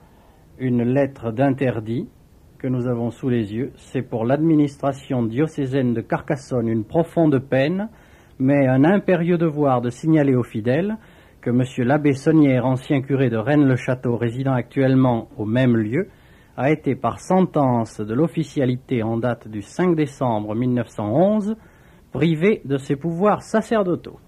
une 0.58 0.82
lettre 0.82 1.32
d'interdit 1.32 2.10
que 2.58 2.68
nous 2.68 2.88
avons 2.88 3.12
sous 3.12 3.30
les 3.30 3.54
yeux. 3.54 3.72
C'est 3.76 4.02
pour 4.02 4.26
l'administration 4.26 5.24
diocésaine 5.24 5.94
de 5.94 6.02
Carcassonne 6.02 6.68
une 6.68 6.84
profonde 6.84 7.40
peine, 7.40 7.90
mais 8.40 8.68
un 8.68 8.84
impérieux 8.84 9.38
devoir 9.38 9.82
de 9.82 9.90
signaler 9.90 10.36
aux 10.36 10.44
fidèles 10.44 10.98
que 11.42 11.50
M. 11.50 11.62
l'abbé 11.88 12.14
Sonnière, 12.14 12.66
ancien 12.66 13.02
curé 13.02 13.30
de 13.30 13.38
Rennes-le-Château, 13.38 14.18
résidant 14.18 14.54
actuellement 14.54 15.28
au 15.38 15.46
même 15.46 15.78
lieu, 15.78 16.08
a 16.58 16.72
été 16.72 16.96
par 16.96 17.20
sentence 17.20 18.00
de 18.00 18.14
l'officialité 18.14 19.04
en 19.04 19.18
date 19.18 19.48
du 19.48 19.62
5 19.62 19.96
décembre 19.96 20.56
1911 20.56 21.56
privé 22.12 22.62
de 22.66 22.78
ses 22.78 22.96
pouvoirs 22.96 23.44
sacerdotaux. 23.44 24.20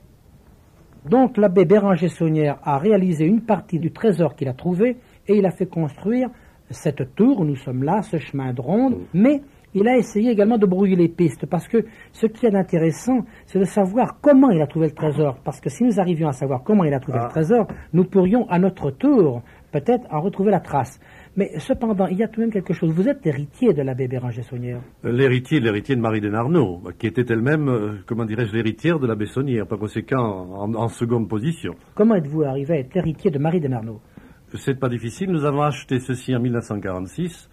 Donc 1.09 1.37
l'abbé 1.37 1.63
Béranger 1.65 2.09
Saunière 2.09 2.59
a 2.63 2.77
réalisé 2.77 3.25
une 3.25 3.41
partie 3.41 3.79
du 3.79 3.91
trésor 3.91 4.35
qu'il 4.35 4.49
a 4.49 4.53
trouvé 4.53 4.97
et 5.27 5.37
il 5.37 5.45
a 5.45 5.51
fait 5.51 5.67
construire 5.67 6.29
cette 6.69 7.15
tour 7.15 7.39
où 7.39 7.45
nous 7.45 7.55
sommes 7.55 7.83
là, 7.83 8.01
ce 8.01 8.17
chemin 8.17 8.53
de 8.53 8.61
ronde, 8.61 8.95
mais 9.13 9.41
il 9.73 9.87
a 9.87 9.97
essayé 9.97 10.31
également 10.31 10.57
de 10.57 10.65
brouiller 10.65 10.95
les 10.95 11.09
pistes 11.09 11.45
parce 11.45 11.67
que 11.67 11.85
ce 12.11 12.25
qui 12.25 12.45
est 12.45 12.55
intéressant, 12.55 13.25
c'est 13.45 13.59
de 13.59 13.65
savoir 13.65 14.19
comment 14.21 14.49
il 14.49 14.61
a 14.61 14.65
trouvé 14.67 14.87
le 14.87 14.93
trésor. 14.93 15.37
Parce 15.43 15.59
que 15.59 15.69
si 15.69 15.83
nous 15.83 15.99
arrivions 15.99 16.29
à 16.29 16.31
savoir 16.31 16.63
comment 16.63 16.83
il 16.83 16.93
a 16.93 16.99
trouvé 16.99 17.19
Ah. 17.21 17.25
le 17.25 17.29
trésor, 17.29 17.67
nous 17.93 18.05
pourrions 18.05 18.47
à 18.49 18.57
notre 18.59 18.89
tour 18.91 19.43
peut-être 19.71 20.07
en 20.09 20.21
retrouver 20.21 20.49
la 20.51 20.61
trace. 20.61 20.99
Mais 21.35 21.51
cependant, 21.59 22.07
il 22.07 22.17
y 22.17 22.23
a 22.23 22.27
tout 22.27 22.39
de 22.39 22.45
même 22.45 22.51
quelque 22.53 22.73
chose. 22.73 22.91
Vous 22.91 23.07
êtes 23.07 23.23
héritier 23.27 23.73
de 23.73 23.83
l'abbé 23.83 24.07
Béranger 24.07 24.41
Saunière. 24.41 24.79
L'héritier, 25.03 25.59
l'héritier 25.59 25.95
de 25.95 26.01
Marie 26.01 26.21
Denarnaud, 26.21 26.81
qui 26.97 27.05
était 27.05 27.25
elle-même, 27.31 27.67
euh, 27.69 27.91
comment 28.07 28.25
dirais-je, 28.25 28.53
l'héritière 28.53 28.97
de 28.97 29.05
la 29.05 29.15
Bessonnière, 29.15 29.67
par 29.67 29.77
conséquent 29.77 30.17
en, 30.23 30.73
en 30.73 30.87
seconde 30.87 31.27
position. 31.29 31.73
Comment 31.93 32.15
êtes-vous 32.15 32.41
arrivé 32.43 32.73
à 32.73 32.79
être 32.79 32.97
héritier 32.97 33.29
de 33.29 33.37
Marie 33.37 33.59
Denarnaud? 33.59 33.99
C'est 34.55 34.79
pas 34.79 34.89
difficile, 34.89 35.29
nous 35.31 35.45
avons 35.45 35.61
acheté 35.63 35.99
ceci 35.99 36.35
en 36.35 36.39
1946, 36.39 37.49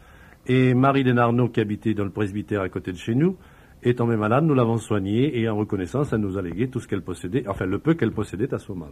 et 0.47 0.75
Marie 0.75 1.03
Denarnaud, 1.05 1.49
qui 1.49 1.61
habitait 1.61 1.95
dans 1.95 2.05
le 2.05 2.11
presbytère 2.11 2.61
à 2.61 2.69
côté 2.69 2.93
de 2.93 2.97
chez 2.97 3.15
nous, 3.15 3.37
est 3.83 3.99
tombée 3.99 4.17
malade, 4.17 4.45
nous 4.45 4.55
l'avons 4.55 4.79
soignée, 4.79 5.39
et 5.39 5.49
en 5.49 5.57
reconnaissance, 5.57 6.13
elle 6.13 6.21
nous 6.21 6.39
a 6.39 6.43
légué 6.43 6.69
tout 6.69 6.81
ce 6.81 6.87
qu'elle 6.89 7.03
possédait, 7.03 7.45
enfin 7.49 7.67
le 7.67 7.79
peu 7.79 7.95
qu'elle 7.95 8.13
possédait 8.13 8.53
à 8.55 8.59
ce 8.59 8.71
moment. 8.73 8.89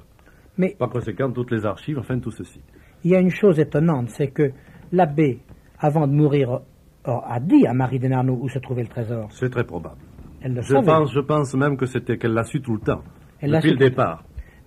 Mais 0.58 0.74
Par 0.78 0.90
conséquent, 0.90 1.30
toutes 1.30 1.50
les 1.50 1.64
archives, 1.64 1.98
enfin 1.98 2.18
tout 2.18 2.30
ceci. 2.32 2.60
il 3.04 3.10
y 3.12 3.14
a 3.16 3.20
une 3.20 3.30
chose 3.30 3.58
étonnante, 3.58 4.10
c'est 4.10 4.28
que 4.28 4.50
l'abbé 4.90 5.38
avant 5.78 6.06
de 6.06 6.12
mourir, 6.12 6.60
a 7.04 7.40
dit 7.40 7.66
à 7.66 7.72
Marie 7.72 7.98
Denarno 7.98 8.38
où 8.40 8.48
se 8.48 8.58
trouvait 8.60 8.82
le 8.82 8.88
trésor. 8.88 9.28
C'est 9.32 9.50
très 9.50 9.64
probable. 9.64 9.96
Elle 10.40 10.54
le 10.54 10.62
Je 10.62 10.68
savait. 10.68 10.86
pense, 10.86 11.12
je 11.12 11.20
pense 11.20 11.54
même 11.54 11.76
que 11.76 11.86
c'était 11.86 12.16
qu'elle 12.18 12.32
l'a 12.34 12.44
su 12.44 12.60
tout 12.60 12.74
le 12.74 12.80
temps. 12.80 13.02
Elle 13.40 13.50
depuis 13.52 13.70
le 13.72 13.76
départ. 13.76 14.22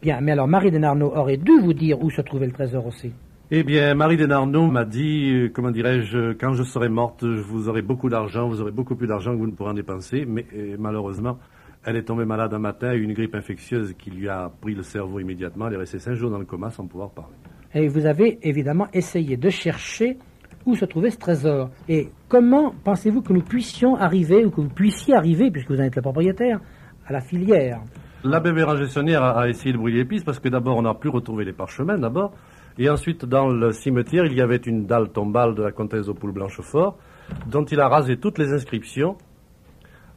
Bien, 0.05 0.21
mais 0.21 0.33
alors 0.33 0.47
Marie 0.47 0.69
Denarno 0.69 1.11
aurait 1.15 1.37
dû 1.37 1.57
vous 1.59 1.73
dire 1.73 1.99
où 1.99 2.11
se 2.11 2.21
trouvait 2.21 2.45
le 2.45 2.51
trésor 2.51 2.85
aussi. 2.85 3.11
Eh 3.49 3.63
bien, 3.63 3.95
Marie 3.95 4.17
Denarnaud 4.17 4.67
m'a 4.67 4.85
dit, 4.85 5.31
euh, 5.33 5.49
comment 5.51 5.71
dirais-je, 5.71 6.33
quand 6.33 6.53
je 6.53 6.61
serai 6.61 6.89
morte, 6.89 7.21
je 7.21 7.41
vous 7.41 7.69
aurez 7.69 7.81
beaucoup 7.81 8.07
d'argent, 8.07 8.47
vous 8.47 8.61
aurez 8.61 8.69
beaucoup 8.71 8.95
plus 8.95 9.07
d'argent 9.07 9.31
que 9.31 9.37
vous 9.37 9.47
ne 9.47 9.53
pourrez 9.53 9.71
en 9.71 9.73
dépenser, 9.73 10.27
mais 10.27 10.45
euh, 10.55 10.75
malheureusement, 10.77 11.39
elle 11.83 11.95
est 11.95 12.03
tombée 12.03 12.25
malade 12.25 12.53
un 12.53 12.59
matin, 12.59 12.93
une 12.93 13.13
grippe 13.13 13.33
infectieuse 13.33 13.95
qui 13.97 14.11
lui 14.11 14.29
a 14.29 14.51
pris 14.61 14.75
le 14.75 14.83
cerveau 14.83 15.19
immédiatement, 15.19 15.69
elle 15.69 15.73
est 15.73 15.77
restée 15.77 15.97
cinq 15.97 16.13
jours 16.13 16.29
dans 16.29 16.37
le 16.37 16.45
coma 16.45 16.69
sans 16.69 16.85
pouvoir 16.85 17.09
parler. 17.09 17.33
Et 17.73 17.87
vous 17.87 18.05
avez 18.05 18.37
évidemment 18.47 18.85
essayé 18.93 19.37
de 19.37 19.49
chercher 19.49 20.19
où 20.67 20.75
se 20.75 20.85
trouvait 20.85 21.09
ce 21.09 21.17
trésor. 21.17 21.71
Et 21.89 22.09
comment 22.29 22.75
pensez-vous 22.83 23.23
que 23.23 23.33
nous 23.33 23.41
puissions 23.41 23.95
arriver, 23.95 24.45
ou 24.45 24.51
que 24.51 24.61
vous 24.61 24.69
puissiez 24.69 25.15
arriver, 25.15 25.49
puisque 25.49 25.71
vous 25.71 25.79
en 25.79 25.83
êtes 25.85 25.95
le 25.95 26.03
propriétaire, 26.03 26.59
à 27.07 27.11
la 27.11 27.21
filière? 27.21 27.81
L'abbé 28.25 28.53
Béranger 28.53 28.87
Sonnière 28.87 29.21
a, 29.21 29.47
essayé 29.47 29.71
de 29.71 29.77
brouiller 29.77 29.97
les 29.97 30.05
pistes 30.05 30.25
parce 30.25 30.39
que 30.39 30.49
d'abord 30.49 30.77
on 30.77 30.81
n'a 30.81 30.95
plus 30.95 31.09
retrouvé 31.11 31.45
les 31.45 31.53
parchemins 31.53 31.99
d'abord, 31.99 32.33
et 32.79 32.89
ensuite 32.89 33.23
dans 33.23 33.49
le 33.49 33.71
cimetière 33.71 34.25
il 34.25 34.33
y 34.33 34.41
avait 34.41 34.55
une 34.55 34.87
dalle 34.87 35.09
tombale 35.09 35.53
de 35.53 35.61
la 35.61 35.71
comtesse 35.71 36.07
aux 36.07 36.15
poules 36.15 36.31
Blanchefort 36.31 36.97
dont 37.45 37.63
il 37.65 37.79
a 37.79 37.87
rasé 37.87 38.17
toutes 38.17 38.39
les 38.39 38.51
inscriptions 38.51 39.15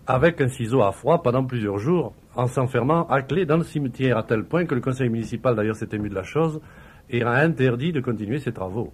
avec 0.07 0.41
un 0.41 0.49
ciseau 0.49 0.81
à 0.81 0.93
froid 0.93 1.23
pendant 1.23 1.45
plusieurs 1.45 1.77
jours 1.77 2.15
en 2.35 2.47
s'enfermant 2.47 3.07
à 3.09 3.21
clé 3.21 3.45
dans 3.45 3.59
le 3.59 3.63
cimetière 3.63 4.17
à 4.17 4.23
tel 4.23 4.45
point 4.45 4.65
que 4.65 4.75
le 4.75 4.81
conseil 4.81 5.11
municipal 5.11 5.55
d'ailleurs 5.55 5.77
s'est 5.77 5.91
ému 5.93 6.09
de 6.09 6.15
la 6.15 6.23
chose 6.23 6.63
et 7.11 7.23
a 7.23 7.33
interdit 7.33 7.93
de 7.93 8.01
continuer 8.01 8.39
ses 8.39 8.53
travaux. 8.53 8.91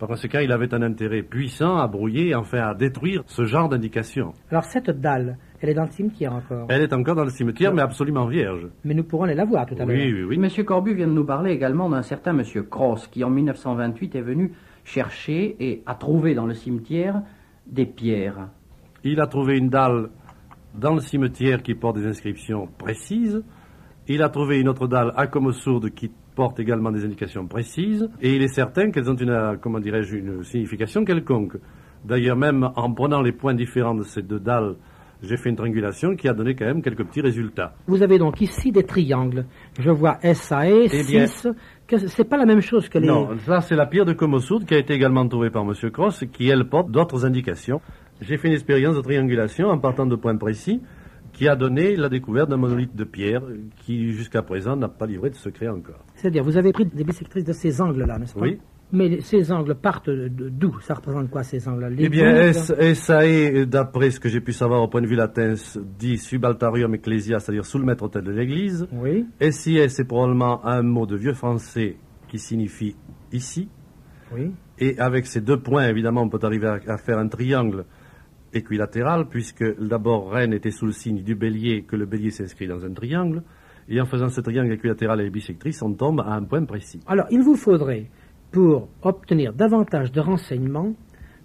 Par 0.00 0.08
conséquent, 0.08 0.40
il 0.40 0.50
avait 0.50 0.74
un 0.74 0.82
intérêt 0.82 1.22
puissant 1.22 1.78
à 1.78 1.86
brouiller, 1.86 2.34
enfin 2.34 2.58
à 2.58 2.74
détruire 2.74 3.22
ce 3.26 3.44
genre 3.44 3.68
d'indications. 3.68 4.32
Alors 4.50 4.64
cette 4.64 4.90
dalle, 4.90 5.38
elle 5.62 5.70
est 5.70 5.74
dans 5.74 5.84
le 5.84 5.90
cimetière 5.90 6.34
encore. 6.34 6.66
Elle 6.68 6.82
est 6.82 6.92
encore 6.92 7.14
dans 7.14 7.24
le 7.24 7.30
cimetière, 7.30 7.72
mais 7.72 7.82
absolument 7.82 8.26
vierge. 8.26 8.66
Mais 8.84 8.94
nous 8.94 9.04
pourrons 9.04 9.24
aller 9.24 9.34
la 9.34 9.44
voir 9.44 9.64
tout 9.64 9.74
à 9.74 9.84
l'heure. 9.84 9.96
Oui, 9.96 10.12
oui, 10.12 10.24
oui. 10.24 10.38
Monsieur 10.38 10.64
Corbu 10.64 10.92
vient 10.94 11.06
de 11.06 11.12
nous 11.12 11.24
parler 11.24 11.52
également 11.52 11.88
d'un 11.88 12.02
certain 12.02 12.32
Monsieur 12.32 12.64
Cross 12.64 13.06
qui 13.06 13.22
en 13.22 13.30
1928 13.30 14.16
est 14.16 14.22
venu 14.22 14.52
chercher 14.84 15.56
et 15.60 15.82
a 15.86 15.94
trouvé 15.94 16.34
dans 16.34 16.46
le 16.46 16.54
cimetière 16.54 17.22
des 17.66 17.86
pierres. 17.86 18.48
Il 19.04 19.20
a 19.20 19.28
trouvé 19.28 19.56
une 19.56 19.68
dalle 19.68 20.10
dans 20.74 20.94
le 20.94 21.00
cimetière 21.00 21.62
qui 21.62 21.74
porte 21.74 21.96
des 21.96 22.06
inscriptions 22.06 22.66
précises. 22.78 23.44
Il 24.08 24.22
a 24.22 24.30
trouvé 24.30 24.58
une 24.58 24.68
autre 24.68 24.88
dalle 24.88 25.12
à 25.14 25.28
comme 25.28 25.52
sourde 25.52 25.90
qui 25.90 26.10
porte 26.34 26.58
également 26.58 26.90
des 26.90 27.04
indications 27.04 27.46
précises. 27.46 28.10
Et 28.20 28.34
il 28.34 28.42
est 28.42 28.48
certain 28.48 28.90
qu'elles 28.90 29.08
ont 29.08 29.14
une, 29.14 29.58
comment 29.62 29.78
dirais-je, 29.78 30.16
une 30.16 30.42
signification 30.42 31.04
quelconque. 31.04 31.56
D'ailleurs, 32.04 32.36
même 32.36 32.68
en 32.74 32.92
prenant 32.92 33.20
les 33.20 33.30
points 33.30 33.54
différents 33.54 33.94
de 33.94 34.02
ces 34.02 34.22
deux 34.22 34.40
dalles, 34.40 34.74
j'ai 35.22 35.36
fait 35.36 35.48
une 35.50 35.56
triangulation 35.56 36.16
qui 36.16 36.28
a 36.28 36.34
donné 36.34 36.54
quand 36.54 36.64
même 36.66 36.82
quelques 36.82 37.04
petits 37.04 37.20
résultats. 37.20 37.74
Vous 37.86 38.02
avez 38.02 38.18
donc 38.18 38.40
ici 38.40 38.72
des 38.72 38.82
triangles. 38.84 39.46
Je 39.78 39.90
vois 39.90 40.18
SAE, 40.22 40.88
Eh 40.92 41.04
bien- 41.04 41.26
6. 41.26 41.48
que 41.86 41.98
C'est 42.08 42.24
pas 42.24 42.36
la 42.36 42.46
même 42.46 42.60
chose 42.60 42.88
que 42.88 42.98
les... 42.98 43.06
Non, 43.06 43.30
ça 43.46 43.60
c'est 43.60 43.76
la 43.76 43.86
pierre 43.86 44.04
de 44.04 44.12
Comossourde 44.12 44.64
qui 44.64 44.74
a 44.74 44.78
été 44.78 44.94
également 44.94 45.26
trouvée 45.28 45.50
par 45.50 45.62
M. 45.62 45.72
Cross, 45.90 46.24
qui 46.32 46.48
elle 46.48 46.64
porte 46.64 46.90
d'autres 46.90 47.24
indications. 47.24 47.80
J'ai 48.20 48.36
fait 48.36 48.48
une 48.48 48.54
expérience 48.54 48.96
de 48.96 49.00
triangulation 49.00 49.68
en 49.68 49.78
partant 49.78 50.06
de 50.06 50.14
points 50.16 50.36
précis, 50.36 50.80
qui 51.32 51.48
a 51.48 51.56
donné 51.56 51.96
la 51.96 52.08
découverte 52.08 52.50
d'un 52.50 52.56
monolithe 52.58 52.94
de 52.94 53.04
pierre 53.04 53.42
qui 53.84 54.12
jusqu'à 54.12 54.42
présent 54.42 54.76
n'a 54.76 54.88
pas 54.88 55.06
livré 55.06 55.30
de 55.30 55.34
secret 55.34 55.68
encore. 55.68 56.04
C'est-à-dire, 56.14 56.44
vous 56.44 56.56
avez 56.58 56.72
pris 56.72 56.84
des 56.84 57.04
bisectrices 57.04 57.44
de 57.44 57.52
ces 57.52 57.80
angles-là, 57.80 58.18
n'est-ce 58.18 58.34
pas? 58.34 58.40
Oui. 58.40 58.58
Mais 58.92 59.20
ces 59.22 59.50
angles 59.50 59.74
partent 59.74 60.10
d'où? 60.10 60.78
Ça 60.80 60.94
représente 60.94 61.30
quoi, 61.30 61.42
ces 61.42 61.66
angles-là? 61.66 61.88
Les 61.90 62.04
Eh 62.04 62.08
bien, 62.10 62.32
douze 62.52 62.74
S- 62.78 62.98
SAE, 62.98 63.64
d'après 63.64 64.10
ce 64.10 64.20
que 64.20 64.28
j'ai 64.28 64.40
pu 64.42 64.52
savoir 64.52 64.82
au 64.82 64.88
point 64.88 65.00
de 65.00 65.06
vue 65.06 65.16
latin, 65.16 65.54
dit 65.98 66.18
subaltarium 66.18 66.94
ecclesia, 66.94 67.38
c'est-à-dire 67.40 67.64
sous 67.64 67.78
le 67.78 67.84
maître-autel 67.84 68.22
de 68.22 68.32
l'église. 68.32 68.86
Oui, 68.92 69.26
SIS, 69.40 69.88
c'est 69.88 70.04
probablement 70.06 70.64
un 70.66 70.82
mot 70.82 71.06
de 71.06 71.16
vieux 71.16 71.32
français 71.32 71.96
qui 72.28 72.38
signifie 72.38 72.94
ici. 73.32 73.68
oui. 74.34 74.52
Et 74.78 74.98
avec 74.98 75.26
ces 75.26 75.40
deux 75.40 75.58
points, 75.60 75.86
évidemment, 75.88 76.22
on 76.22 76.28
peut 76.28 76.40
arriver 76.42 76.66
à, 76.66 76.78
à 76.88 76.96
faire 76.98 77.18
un 77.18 77.28
triangle 77.28 77.84
équilatéral, 78.52 79.26
puisque 79.28 79.64
d'abord 79.80 80.30
Rennes 80.30 80.52
était 80.52 80.70
sous 80.70 80.86
le 80.86 80.92
signe 80.92 81.22
du 81.22 81.34
bélier, 81.34 81.82
que 81.82 81.96
le 81.96 82.04
bélier 82.06 82.30
s'inscrit 82.30 82.66
dans 82.66 82.84
un 82.84 82.92
triangle. 82.92 83.42
Et 83.88 84.00
en 84.00 84.06
faisant 84.06 84.28
ce 84.28 84.40
triangle 84.40 84.72
équilatéral 84.72 85.20
et 85.20 85.30
bisectrice, 85.30 85.82
on 85.82 85.92
tombe 85.94 86.20
à 86.20 86.32
un 86.34 86.42
point 86.44 86.64
précis. 86.64 87.00
Alors, 87.06 87.26
il 87.30 87.42
vous 87.42 87.56
faudrait, 87.56 88.06
pour 88.52 88.88
obtenir 89.02 89.52
davantage 89.52 90.12
de 90.12 90.20
renseignements, 90.20 90.92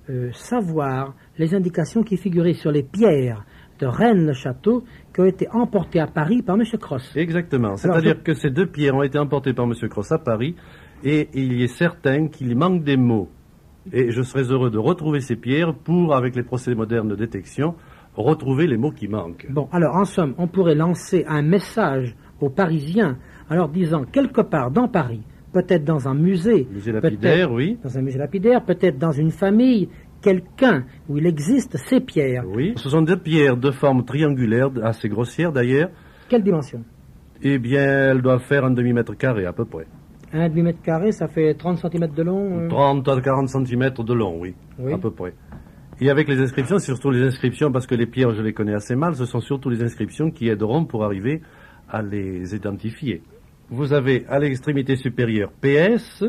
euh, 0.09 0.29
savoir 0.33 1.15
les 1.37 1.55
indications 1.55 2.03
qui 2.03 2.17
figuraient 2.17 2.53
sur 2.53 2.71
les 2.71 2.83
pierres 2.83 3.43
de 3.79 3.85
Rennes-le-Château 3.85 4.83
qui 5.13 5.21
ont 5.21 5.25
été 5.25 5.47
emportées 5.51 5.99
à 5.99 6.07
Paris 6.07 6.41
par 6.41 6.55
M. 6.55 6.63
Cross. 6.79 7.13
Exactement. 7.15 7.75
C'est-à-dire 7.77 8.15
je- 8.17 8.23
que 8.23 8.33
ces 8.33 8.49
deux 8.49 8.65
pierres 8.67 8.95
ont 8.95 9.03
été 9.03 9.17
emportées 9.19 9.53
par 9.53 9.65
M. 9.65 9.73
Cross 9.89 10.11
à 10.11 10.17
Paris, 10.19 10.55
et 11.03 11.29
il 11.33 11.61
est 11.61 11.67
certain 11.67 12.27
qu'il 12.27 12.55
manque 12.57 12.83
des 12.83 12.97
mots. 12.97 13.29
Et 13.93 14.11
je 14.11 14.21
serais 14.21 14.43
heureux 14.51 14.69
de 14.71 14.77
retrouver 14.79 15.21
ces 15.21 15.35
pierres 15.35 15.73
pour, 15.73 16.15
avec 16.15 16.35
les 16.35 16.43
procédés 16.43 16.75
modernes 16.75 17.07
de 17.07 17.15
détection, 17.15 17.75
retrouver 18.15 18.67
les 18.67 18.77
mots 18.77 18.91
qui 18.91 19.07
manquent. 19.07 19.45
Bon, 19.49 19.69
alors, 19.71 19.95
en 19.95 20.05
somme, 20.05 20.33
on 20.37 20.47
pourrait 20.47 20.75
lancer 20.75 21.23
un 21.27 21.41
message 21.43 22.15
aux 22.41 22.49
Parisiens 22.49 23.17
en 23.49 23.55
leur 23.55 23.69
disant 23.69 24.03
quelque 24.05 24.41
part 24.41 24.71
dans 24.71 24.87
Paris, 24.87 25.21
peut-être 25.61 25.83
dans 25.83 26.07
un 26.07 26.13
musée, 26.13 26.67
lapidaire, 26.85 27.51
oui. 27.51 27.77
dans 27.83 27.97
un 27.97 28.01
musée 28.01 28.19
lapidaire, 28.19 28.63
peut-être 28.63 28.97
dans 28.99 29.11
une 29.11 29.31
famille, 29.31 29.89
quelqu'un 30.21 30.83
où 31.09 31.17
il 31.17 31.25
existe 31.25 31.77
ces 31.77 31.99
pierres. 31.99 32.43
Oui. 32.47 32.73
Ce 32.77 32.89
sont 32.89 33.01
deux 33.01 33.17
pierres 33.17 33.57
de 33.57 33.71
forme 33.71 34.05
triangulaire, 34.05 34.69
assez 34.83 35.09
grossières 35.09 35.51
d'ailleurs. 35.51 35.89
Quelle 36.29 36.43
dimension? 36.43 36.83
Eh 37.41 37.57
bien, 37.57 37.81
elles 38.11 38.21
doivent 38.21 38.43
faire 38.43 38.65
un 38.65 38.71
demi-mètre 38.71 39.15
carré 39.17 39.45
à 39.45 39.53
peu 39.53 39.65
près. 39.65 39.87
Un 40.31 40.47
demi-mètre 40.49 40.81
carré, 40.83 41.11
ça 41.11 41.27
fait 41.27 41.53
30 41.55 41.77
cm 41.79 42.07
de 42.13 42.23
long 42.23 42.59
euh, 42.59 42.67
30 42.67 43.07
à 43.07 43.21
40 43.21 43.49
cm 43.49 43.89
de 43.97 44.13
long, 44.13 44.37
oui, 44.39 44.53
Oui. 44.77 44.93
à 44.93 44.97
peu 44.99 45.09
près. 45.11 45.33
Et 45.99 46.11
avec 46.11 46.27
les 46.27 46.39
inscriptions, 46.39 46.77
surtout 46.77 47.09
les 47.09 47.23
inscriptions, 47.25 47.71
parce 47.71 47.87
que 47.87 47.95
les 47.95 48.05
pierres, 48.05 48.31
je 48.35 48.43
les 48.43 48.53
connais 48.53 48.75
assez 48.75 48.95
mal, 48.95 49.15
ce 49.15 49.25
sont 49.25 49.39
surtout 49.39 49.69
les 49.69 49.81
inscriptions 49.81 50.29
qui 50.29 50.49
aideront 50.49 50.85
pour 50.85 51.03
arriver 51.03 51.41
à 51.89 52.01
les 52.03 52.53
identifier. 52.55 53.23
Vous 53.69 53.91
avez 53.91 54.25
à 54.27 54.39
l'extrémité 54.39 54.95
supérieure 54.95 55.51
PS, 55.61 56.23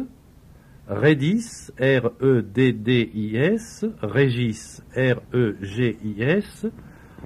Redis, 0.88 1.70
R-E-D-D-I-S, 1.78 3.86
Régis, 4.02 4.82
R-E-G-I-S. 4.96 6.66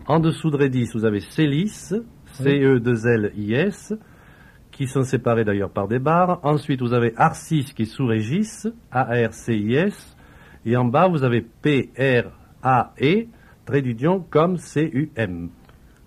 En 0.06 0.20
dessous 0.20 0.50
de 0.50 0.58
Redis, 0.58 0.90
vous 0.92 1.06
avez 1.06 1.20
Célis, 1.20 1.94
E 1.94 2.04
C-E-2-L-I-S, 2.34 3.94
qui 4.70 4.86
sont 4.86 5.02
séparés 5.02 5.44
d'ailleurs 5.44 5.70
par 5.70 5.88
des 5.88 5.98
barres. 5.98 6.40
Ensuite, 6.42 6.82
vous 6.82 6.92
avez 6.92 7.14
Arcis 7.16 7.72
qui 7.74 7.82
est 7.82 7.86
sous 7.86 8.06
Régis, 8.06 8.68
A-R-C-I-S. 8.90 10.14
Et 10.66 10.76
en 10.76 10.84
bas, 10.84 11.08
vous 11.08 11.24
avez 11.24 11.40
P-R-A-E, 11.40 13.26
comme 14.30 14.58
C-U-M. 14.58 15.48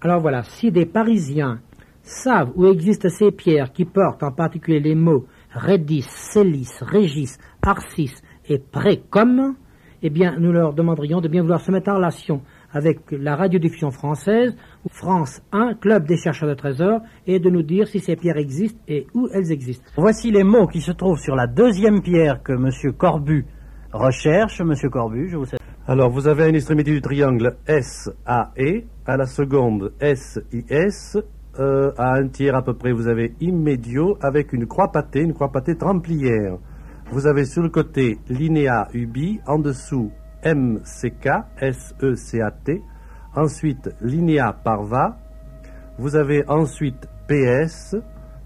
Alors 0.01 0.21
voilà, 0.21 0.43
si 0.43 0.71
des 0.71 0.85
Parisiens 0.85 1.59
savent 2.05 2.51
où 2.55 2.65
existent 2.67 3.09
ces 3.09 3.31
pierres 3.31 3.73
qui 3.73 3.85
portent 3.85 4.23
en 4.23 4.31
particulier 4.31 4.79
les 4.79 4.95
mots 4.95 5.25
Redis, 5.53 6.05
Célis, 6.07 6.69
Régis, 6.81 7.37
Arcis 7.61 8.13
et 8.47 8.59
Précom, 8.59 9.55
eh 10.01 10.09
bien, 10.09 10.37
nous 10.39 10.51
leur 10.51 10.73
demanderions 10.73 11.19
de 11.19 11.27
bien 11.27 11.41
vouloir 11.41 11.61
se 11.61 11.71
mettre 11.71 11.89
en 11.89 11.95
relation 11.95 12.41
avec 12.71 12.99
la 13.11 13.35
radiodiffusion 13.35 13.89
française, 13.89 14.55
France 14.91 15.41
1, 15.51 15.75
Club 15.75 16.05
des 16.05 16.17
chercheurs 16.17 16.49
de 16.49 16.53
trésors, 16.53 16.99
et 17.25 17.39
de 17.39 17.49
nous 17.49 17.63
dire 17.63 17.87
si 17.87 17.99
ces 17.99 18.15
pierres 18.15 18.37
existent 18.37 18.79
et 18.87 19.07
où 19.13 19.27
elles 19.33 19.51
existent. 19.51 19.89
Voici 19.97 20.29
les 20.29 20.43
mots 20.43 20.67
qui 20.67 20.81
se 20.81 20.91
trouvent 20.91 21.17
sur 21.17 21.35
la 21.35 21.47
deuxième 21.47 22.01
pierre 22.01 22.43
que 22.43 22.51
M. 22.51 22.93
Corbu 22.93 23.45
recherche. 23.93 24.59
M. 24.59 24.73
Corbu, 24.91 25.29
je 25.29 25.37
vous 25.37 25.45
salue. 25.45 25.61
Alors, 25.87 26.09
vous 26.09 26.27
avez 26.27 26.43
à 26.43 26.47
une 26.49 26.55
extrémité 26.55 26.91
du 26.91 27.01
triangle 27.01 27.55
S-A-E, 27.67 28.83
à 29.05 29.17
la 29.17 29.25
seconde 29.25 29.93
S-I-S, 30.01 31.17
euh, 31.59 31.91
à 31.97 32.15
un 32.15 32.27
tiers 32.27 32.55
à 32.55 32.63
peu 32.63 32.73
près, 32.73 32.91
vous 32.91 33.07
avez 33.07 33.33
immédiat 33.39 34.13
avec 34.21 34.53
une 34.53 34.67
croix 34.67 34.91
pâtée, 34.91 35.21
une 35.21 35.33
croix 35.33 35.51
pâtée 35.51 35.75
templière. 35.75 36.57
Vous 37.11 37.27
avez 37.27 37.45
sur 37.45 37.61
le 37.61 37.69
côté 37.69 38.19
Linéa 38.29 38.87
Ubi, 38.93 39.39
en 39.45 39.59
dessous 39.59 40.11
MCK, 40.43 41.29
S-E-C-A-T, 41.59 42.81
ensuite 43.35 43.89
Linéa 44.01 44.53
Parva, 44.63 45.17
vous 45.97 46.15
avez 46.15 46.43
ensuite 46.49 47.07
PS, 47.27 47.95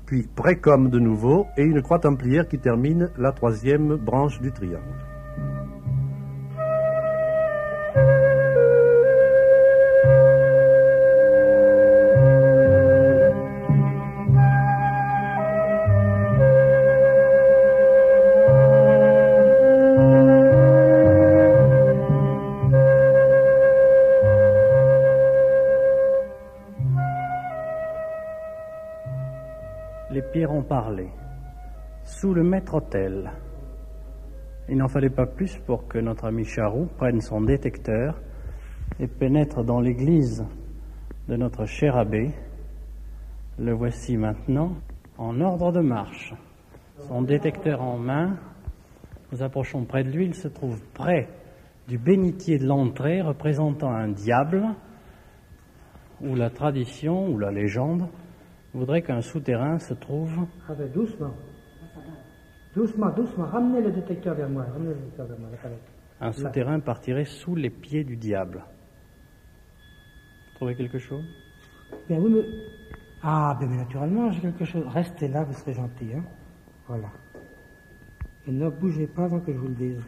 puis 0.05 0.27
Précom 0.35 0.89
de 0.89 0.99
nouveau, 0.99 1.47
et 1.57 1.63
une 1.63 1.81
croix 1.81 1.99
templière 1.99 2.47
qui 2.47 2.59
termine 2.59 3.09
la 3.17 3.31
troisième 3.31 3.95
branche 3.95 4.39
du 4.39 4.51
triangle. 4.51 5.08
Parlait. 30.69 31.09
Sous 32.03 32.31
le 32.31 32.43
maître-autel. 32.43 33.31
Il 34.69 34.77
n'en 34.77 34.87
fallait 34.87 35.09
pas 35.09 35.25
plus 35.25 35.57
pour 35.65 35.87
que 35.87 35.97
notre 35.97 36.25
ami 36.25 36.45
Charroux 36.45 36.87
prenne 36.95 37.21
son 37.21 37.41
détecteur 37.41 38.21
et 38.99 39.07
pénètre 39.07 39.63
dans 39.63 39.79
l'église 39.79 40.45
de 41.27 41.35
notre 41.37 41.65
cher 41.65 41.97
abbé. 41.97 42.29
Le 43.57 43.73
voici 43.73 44.15
maintenant 44.15 44.75
en 45.17 45.41
ordre 45.41 45.71
de 45.71 45.79
marche. 45.79 46.35
Son 46.99 47.23
détecteur 47.23 47.81
en 47.81 47.97
main, 47.97 48.37
nous 49.31 49.41
approchons 49.41 49.85
près 49.85 50.03
de 50.03 50.11
lui, 50.11 50.27
il 50.27 50.35
se 50.35 50.47
trouve 50.47 50.79
près 50.93 51.29
du 51.87 51.97
bénitier 51.97 52.59
de 52.59 52.67
l'entrée 52.67 53.23
représentant 53.23 53.91
un 53.91 54.09
diable, 54.09 54.67
où 56.21 56.35
la 56.35 56.51
tradition 56.51 57.27
ou 57.27 57.39
la 57.39 57.49
légende 57.49 58.07
voudrait 58.73 59.01
qu'un 59.01 59.21
souterrain 59.21 59.79
se 59.79 59.93
trouve. 59.93 60.31
Ah 60.67 60.73
ben, 60.73 60.91
doucement. 60.91 61.33
Doucement, 62.75 63.09
doucement. 63.09 63.45
Ramenez 63.45 63.81
le 63.81 63.91
détecteur 63.91 64.35
vers 64.35 64.49
moi. 64.49 64.63
Ramenez 64.71 64.89
le 64.89 64.95
détecteur 64.95 65.27
vers 65.27 65.39
moi. 65.39 65.49
Un 66.21 66.31
souterrain 66.31 66.79
partirait 66.79 67.25
sous 67.25 67.55
les 67.55 67.69
pieds 67.69 68.03
du 68.03 68.15
diable. 68.15 68.63
Vous 70.47 70.55
trouvez 70.55 70.75
quelque 70.75 70.99
chose? 70.99 71.25
Bien, 72.07 72.19
oui, 72.19 72.31
mais... 72.31 72.43
Ah, 73.21 73.57
ben, 73.59 73.67
mais 73.69 73.77
naturellement, 73.77 74.31
j'ai 74.31 74.41
quelque 74.41 74.65
chose. 74.65 74.85
Restez 74.87 75.27
là, 75.27 75.43
vous 75.43 75.53
serez 75.53 75.73
gentil, 75.73 76.13
hein. 76.15 76.23
Voilà. 76.87 77.09
Et 78.47 78.51
ne 78.51 78.69
bougez 78.69 79.07
pas 79.07 79.25
avant 79.25 79.39
que 79.39 79.51
je 79.51 79.57
vous 79.57 79.67
le 79.67 79.75
dise. 79.75 80.01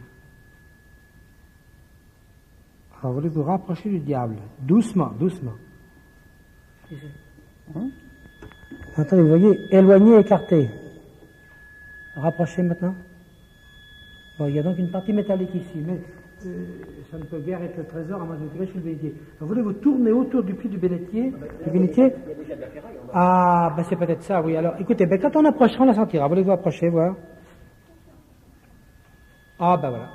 Alors, 3.00 3.14
voulez 3.14 3.28
vous 3.28 3.42
rapprocher 3.42 3.90
du 3.90 3.98
diable? 3.98 4.36
Doucement, 4.60 5.10
doucement. 5.18 5.54
Hein? 7.74 7.90
Attendez, 8.96 9.22
vous 9.22 9.28
voyez, 9.28 9.60
éloigné, 9.70 10.18
écarté. 10.18 10.68
Rapprochez 12.16 12.62
maintenant. 12.62 12.94
Bon, 14.38 14.46
il 14.46 14.54
y 14.54 14.58
a 14.58 14.62
donc 14.62 14.78
une 14.78 14.90
partie 14.90 15.12
métallique 15.12 15.54
ici, 15.54 15.82
mais 15.86 15.98
euh, 16.46 16.64
ça 17.10 17.16
ne 17.18 17.24
peut 17.24 17.38
guère 17.38 17.62
être 17.62 17.76
le 17.78 17.84
trésor 17.86 18.20
à 18.20 18.24
moins 18.24 18.36
de 18.36 18.46
tirer 18.48 18.66
sur 18.66 18.76
le 18.76 18.82
bénitier. 18.82 19.14
Alors, 19.38 19.48
voulez-vous 19.48 19.72
tourner 19.74 20.12
autour 20.12 20.42
du 20.42 20.54
puits 20.54 20.68
du 20.68 20.76
bénitier, 20.78 21.32
du 21.64 21.70
bénitier 21.70 22.12
Ah, 23.14 23.72
ben 23.76 23.82
c'est 23.88 23.96
peut-être 23.96 24.22
ça, 24.22 24.42
oui. 24.42 24.56
Alors, 24.56 24.74
écoutez, 24.78 25.06
ben, 25.06 25.18
quand 25.20 25.34
on 25.36 25.44
approchera, 25.46 25.84
on 25.84 25.86
la 25.86 25.94
sentira. 25.94 26.28
Voulez-vous 26.28 26.52
approcher, 26.52 26.88
voir? 26.90 27.14
Ah, 29.58 29.78
ben 29.80 29.88
voilà. 29.90 30.08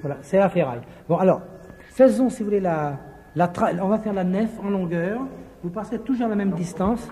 Voilà, 0.00 0.16
c'est 0.22 0.38
la 0.38 0.48
ferraille. 0.50 0.80
Bon, 1.08 1.16
alors, 1.16 1.40
faisons, 1.90 2.28
si 2.28 2.40
vous 2.42 2.46
voulez, 2.50 2.60
la, 2.60 2.98
la 3.34 3.46
tra- 3.48 3.78
on 3.80 3.88
va 3.88 3.98
faire 3.98 4.12
la 4.12 4.24
nef 4.24 4.50
en 4.62 4.68
longueur. 4.68 5.20
Vous 5.62 5.70
passez 5.70 5.98
toujours 5.98 6.26
à 6.26 6.28
la 6.30 6.36
même 6.36 6.52
distance. 6.52 7.10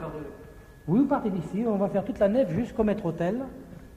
Oui, 0.89 1.01
vous 1.01 1.07
partez 1.07 1.31
d'ici, 1.31 1.65
on 1.67 1.77
va 1.77 1.89
faire 1.89 2.05
toute 2.05 2.19
la 2.19 2.29
nef 2.29 2.51
jusqu'au 2.55 2.83
maître-hôtel. 2.83 3.37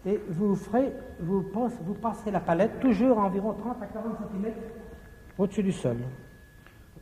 Et 0.05 0.19
vous 0.29 0.55
ferez, 0.55 0.91
vous, 1.19 1.43
passe- 1.43 1.79
vous 1.85 1.93
passerez 1.93 2.31
la 2.31 2.39
palette 2.39 2.79
toujours 2.79 3.19
à 3.19 3.23
environ 3.25 3.53
30 3.53 3.77
à 3.81 3.85
40 3.85 4.17
cm 4.17 4.51
au-dessus 5.37 5.63
du 5.63 5.71
sol. 5.71 5.97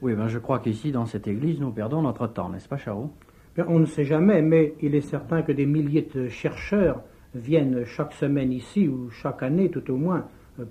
Oui, 0.01 0.13
ben 0.15 0.27
je 0.27 0.37
crois 0.37 0.59
qu'ici, 0.59 0.91
dans 0.91 1.05
cette 1.05 1.27
église, 1.27 1.59
nous 1.59 1.71
perdons 1.71 2.01
notre 2.01 2.27
temps, 2.27 2.49
n'est-ce 2.49 2.67
pas, 2.69 2.77
Charot 2.77 3.09
Bien, 3.55 3.65
on 3.67 3.79
ne 3.79 3.85
sait 3.85 4.05
jamais, 4.05 4.41
mais 4.41 4.75
il 4.81 4.95
est 4.95 5.01
certain 5.01 5.41
que 5.41 5.51
des 5.51 5.65
milliers 5.65 6.07
de 6.13 6.27
chercheurs 6.27 7.01
viennent 7.33 7.83
chaque 7.85 8.13
semaine 8.13 8.51
ici, 8.51 8.87
ou 8.87 9.09
chaque 9.09 9.43
année 9.43 9.69
tout 9.69 9.89
au 9.91 9.95
moins, 9.97 10.25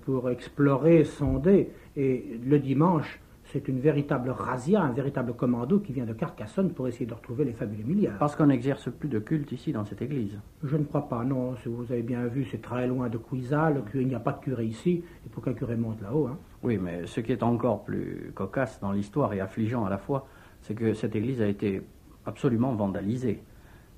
pour 0.04 0.30
explorer, 0.30 1.04
sonder. 1.04 1.70
Et 1.96 2.38
le 2.46 2.58
dimanche, 2.58 3.20
c'est 3.52 3.66
une 3.68 3.80
véritable 3.80 4.30
razzia, 4.30 4.82
un 4.82 4.92
véritable 4.92 5.32
commando 5.34 5.78
qui 5.80 5.92
vient 5.92 6.04
de 6.04 6.12
Carcassonne 6.12 6.70
pour 6.72 6.86
essayer 6.88 7.06
de 7.06 7.14
retrouver 7.14 7.44
les 7.44 7.52
fabuleux 7.52 7.84
milliards. 7.84 8.18
Parce 8.18 8.36
qu'on 8.36 8.46
n'exerce 8.46 8.90
plus 8.90 9.08
de 9.08 9.18
culte 9.18 9.52
ici, 9.52 9.72
dans 9.72 9.84
cette 9.84 10.02
église. 10.02 10.38
Je 10.62 10.76
ne 10.76 10.84
crois 10.84 11.08
pas, 11.08 11.24
non. 11.24 11.56
Si 11.62 11.68
vous 11.68 11.90
avez 11.90 12.02
bien 12.02 12.26
vu, 12.26 12.44
c'est 12.44 12.60
très 12.62 12.86
loin 12.86 13.08
de 13.08 13.16
Couisa. 13.18 13.70
Le 13.70 13.80
curé- 13.80 14.02
Il 14.02 14.08
n'y 14.08 14.14
a 14.14 14.20
pas 14.20 14.32
de 14.32 14.40
curé 14.40 14.66
ici. 14.66 15.02
Il 15.24 15.32
faut 15.32 15.40
qu'un 15.40 15.54
curé 15.54 15.76
monte 15.76 16.00
là-haut. 16.02 16.26
Hein. 16.26 16.38
Oui, 16.62 16.78
mais 16.78 17.06
ce 17.06 17.20
qui 17.20 17.32
est 17.32 17.42
encore 17.42 17.84
plus 17.84 18.32
cocasse 18.34 18.80
dans 18.80 18.92
l'histoire 18.92 19.32
et 19.32 19.40
affligeant 19.40 19.84
à 19.84 19.90
la 19.90 19.98
fois, 19.98 20.26
c'est 20.60 20.74
que 20.74 20.92
cette 20.92 21.16
église 21.16 21.40
a 21.40 21.46
été 21.46 21.82
absolument 22.26 22.74
vandalisée. 22.74 23.42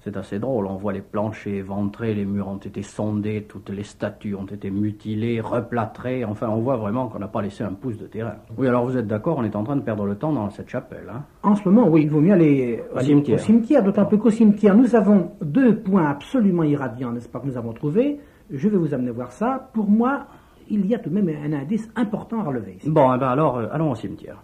C'est 0.02 0.16
assez 0.16 0.38
drôle, 0.38 0.66
on 0.66 0.76
voit 0.76 0.94
les 0.94 1.02
planchers 1.02 1.52
éventrés, 1.52 2.14
les 2.14 2.24
murs 2.24 2.48
ont 2.48 2.56
été 2.56 2.80
sondés, 2.82 3.44
toutes 3.46 3.68
les 3.68 3.82
statues 3.82 4.34
ont 4.34 4.46
été 4.46 4.70
mutilées, 4.70 5.42
replâtrées, 5.42 6.24
enfin 6.24 6.48
on 6.48 6.60
voit 6.60 6.76
vraiment 6.76 7.08
qu'on 7.08 7.18
n'a 7.18 7.28
pas 7.28 7.42
laissé 7.42 7.64
un 7.64 7.74
pouce 7.74 7.98
de 7.98 8.06
terrain. 8.06 8.36
Oui, 8.56 8.66
alors 8.66 8.86
vous 8.86 8.96
êtes 8.96 9.06
d'accord, 9.06 9.36
on 9.38 9.44
est 9.44 9.54
en 9.54 9.62
train 9.62 9.76
de 9.76 9.82
perdre 9.82 10.06
le 10.06 10.14
temps 10.14 10.32
dans 10.32 10.48
cette 10.48 10.70
chapelle, 10.70 11.10
hein? 11.12 11.22
En 11.42 11.54
ce 11.54 11.68
moment, 11.68 11.86
oui, 11.86 12.02
il 12.04 12.10
vaut 12.10 12.20
mieux 12.20 12.32
aller, 12.32 12.82
aller 12.96 13.04
cimetière. 13.08 13.36
au 13.38 13.42
cimetière, 13.42 13.82
d'autant 13.82 14.06
plus 14.06 14.16
qu'au 14.16 14.30
cimetière, 14.30 14.74
nous 14.74 14.94
avons 14.96 15.32
deux 15.42 15.76
points 15.76 16.08
absolument 16.08 16.62
irradiants, 16.62 17.12
n'est-ce 17.12 17.28
pas, 17.28 17.40
que 17.40 17.46
nous 17.46 17.58
avons 17.58 17.74
trouvés. 17.74 18.20
Je 18.50 18.68
vais 18.68 18.78
vous 18.78 18.94
amener 18.94 19.10
voir 19.10 19.32
ça. 19.32 19.70
Pour 19.74 19.88
moi, 19.88 20.24
il 20.70 20.86
y 20.86 20.94
a 20.94 20.98
tout 20.98 21.10
de 21.10 21.14
même 21.20 21.28
un 21.28 21.52
indice 21.52 21.90
important 21.94 22.40
à 22.40 22.44
relever. 22.44 22.76
ici. 22.78 22.88
Bon, 22.88 23.12
eh 23.14 23.18
ben 23.18 23.28
alors, 23.28 23.58
euh, 23.58 23.66
allons 23.70 23.90
au 23.90 23.94
cimetière. 23.94 24.42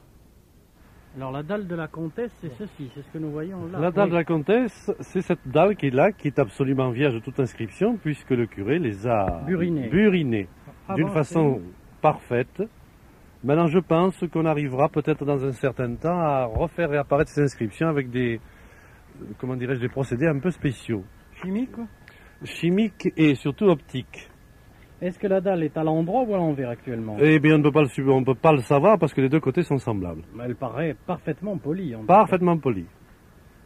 Alors 1.16 1.33
la 1.33 1.42
dalle 1.42 1.66
de 1.66 1.74
la 1.74 1.88
comtesse, 1.88 2.31
c'est 2.42 2.50
ceci, 2.59 2.90
c'est 2.94 3.00
ce 3.02 3.11
que 3.11 3.18
nous 3.18 3.31
voyons 3.31 3.66
là. 3.72 3.79
La 3.81 3.90
dalle 3.90 4.05
Oui. 4.05 4.11
de 4.11 4.16
la 4.16 4.24
comtesse, 4.24 4.90
c'est 5.00 5.22
cette 5.22 5.46
dalle 5.48 5.74
qui 5.76 5.87
est 5.87 5.90
là, 5.94 6.12
qui 6.12 6.29
est 6.29 6.38
absolument 6.38 6.90
vierge 6.90 7.14
de 7.14 7.20
toute 7.20 7.40
inscription, 7.40 7.96
puisque 7.96 8.31
le 8.31 8.46
curé 8.46 8.79
les 8.79 9.07
a 9.07 9.42
Burinés. 9.46 9.88
burinés 9.88 10.48
d'une 10.94 11.07
Avancez. 11.07 11.14
façon 11.14 11.62
parfaite. 12.02 12.62
Maintenant, 13.42 13.66
je 13.66 13.79
pense 13.79 14.22
qu'on 14.31 14.44
arrivera 14.44 14.88
peut-être 14.90 15.24
dans 15.24 15.42
un 15.44 15.52
certain 15.52 15.94
temps 15.94 16.18
à 16.20 16.44
refaire 16.44 16.90
réapparaître 16.90 17.31
ces 17.31 17.42
inscriptions 17.42 17.88
avec 17.88 18.11
des, 18.11 18.38
comment 19.38 19.57
dirais-je, 19.57 19.81
des 19.81 19.88
procédés 19.88 20.26
un 20.26 20.38
peu 20.38 20.50
spéciaux, 20.50 21.02
Chimique 21.42 21.72
quoi 21.72 21.85
chimiques 22.44 23.09
et 23.16 23.35
surtout 23.35 23.64
optiques. 23.66 24.29
Est-ce 25.03 25.19
que 25.19 25.27
la 25.27 25.43
dalle 25.43 25.63
est 25.63 25.77
à 25.77 25.85
l'endroit 25.85 26.23
ou 26.23 26.35
à 26.35 26.39
l'envers 26.39 26.71
actuellement? 26.71 27.17
Eh 27.21 27.39
bien, 27.39 27.57
on 27.57 27.59
ne 27.59 27.63
peut 27.65 27.73
pas 27.73 27.83
le, 27.83 28.11
on 28.11 28.25
peut 28.25 28.35
pas 28.35 28.53
le 28.53 28.63
savoir 28.63 28.99
parce 28.99 29.13
que 29.13 29.21
les 29.21 29.29
deux 29.29 29.41
côtés 29.41 29.63
sont 29.63 29.77
semblables, 29.77 30.23
Elle 30.43 30.57
paraît 30.57 30.97
parfaitement 31.07 31.59
polie. 31.59 31.95
en 31.95 32.01
tout 32.01 32.07
parfaitement 32.07 32.57
polis. 32.57 32.87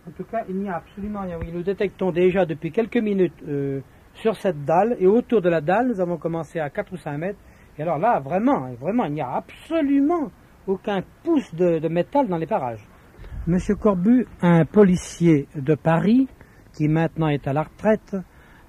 En 0.08 0.10
tout 0.10 0.24
cas, 0.24 0.44
il 0.48 0.56
n'y 0.56 0.68
a 0.68 0.76
absolument 0.76 1.20
rien. 1.20 1.38
Oui, 1.40 1.50
nous 1.52 1.62
détectons 1.62 2.10
déjà 2.10 2.44
depuis 2.46 2.72
quelques 2.72 2.96
minutes 2.96 3.34
euh, 3.46 3.80
sur 4.14 4.34
cette 4.36 4.64
dalle 4.64 4.96
et 4.98 5.06
autour 5.06 5.40
de 5.40 5.48
la 5.48 5.60
dalle, 5.60 5.88
nous 5.88 6.00
avons 6.00 6.16
commencé 6.16 6.58
à 6.58 6.68
4 6.68 6.92
ou 6.92 6.96
5 6.96 7.16
mètres. 7.18 7.38
Et 7.78 7.82
alors 7.82 7.98
là, 7.98 8.18
vraiment, 8.18 8.68
vraiment, 8.80 9.04
il 9.04 9.12
n'y 9.12 9.20
a 9.20 9.30
absolument 9.36 10.30
aucun 10.66 11.02
pouce 11.22 11.54
de, 11.54 11.78
de 11.78 11.88
métal 11.88 12.26
dans 12.28 12.38
les 12.38 12.46
parages. 12.46 12.84
Monsieur 13.46 13.76
Corbu, 13.76 14.26
un 14.42 14.64
policier 14.64 15.46
de 15.54 15.74
Paris, 15.76 16.28
qui 16.76 16.88
maintenant 16.88 17.28
est 17.28 17.46
à 17.46 17.52
la 17.52 17.62
retraite, 17.62 18.16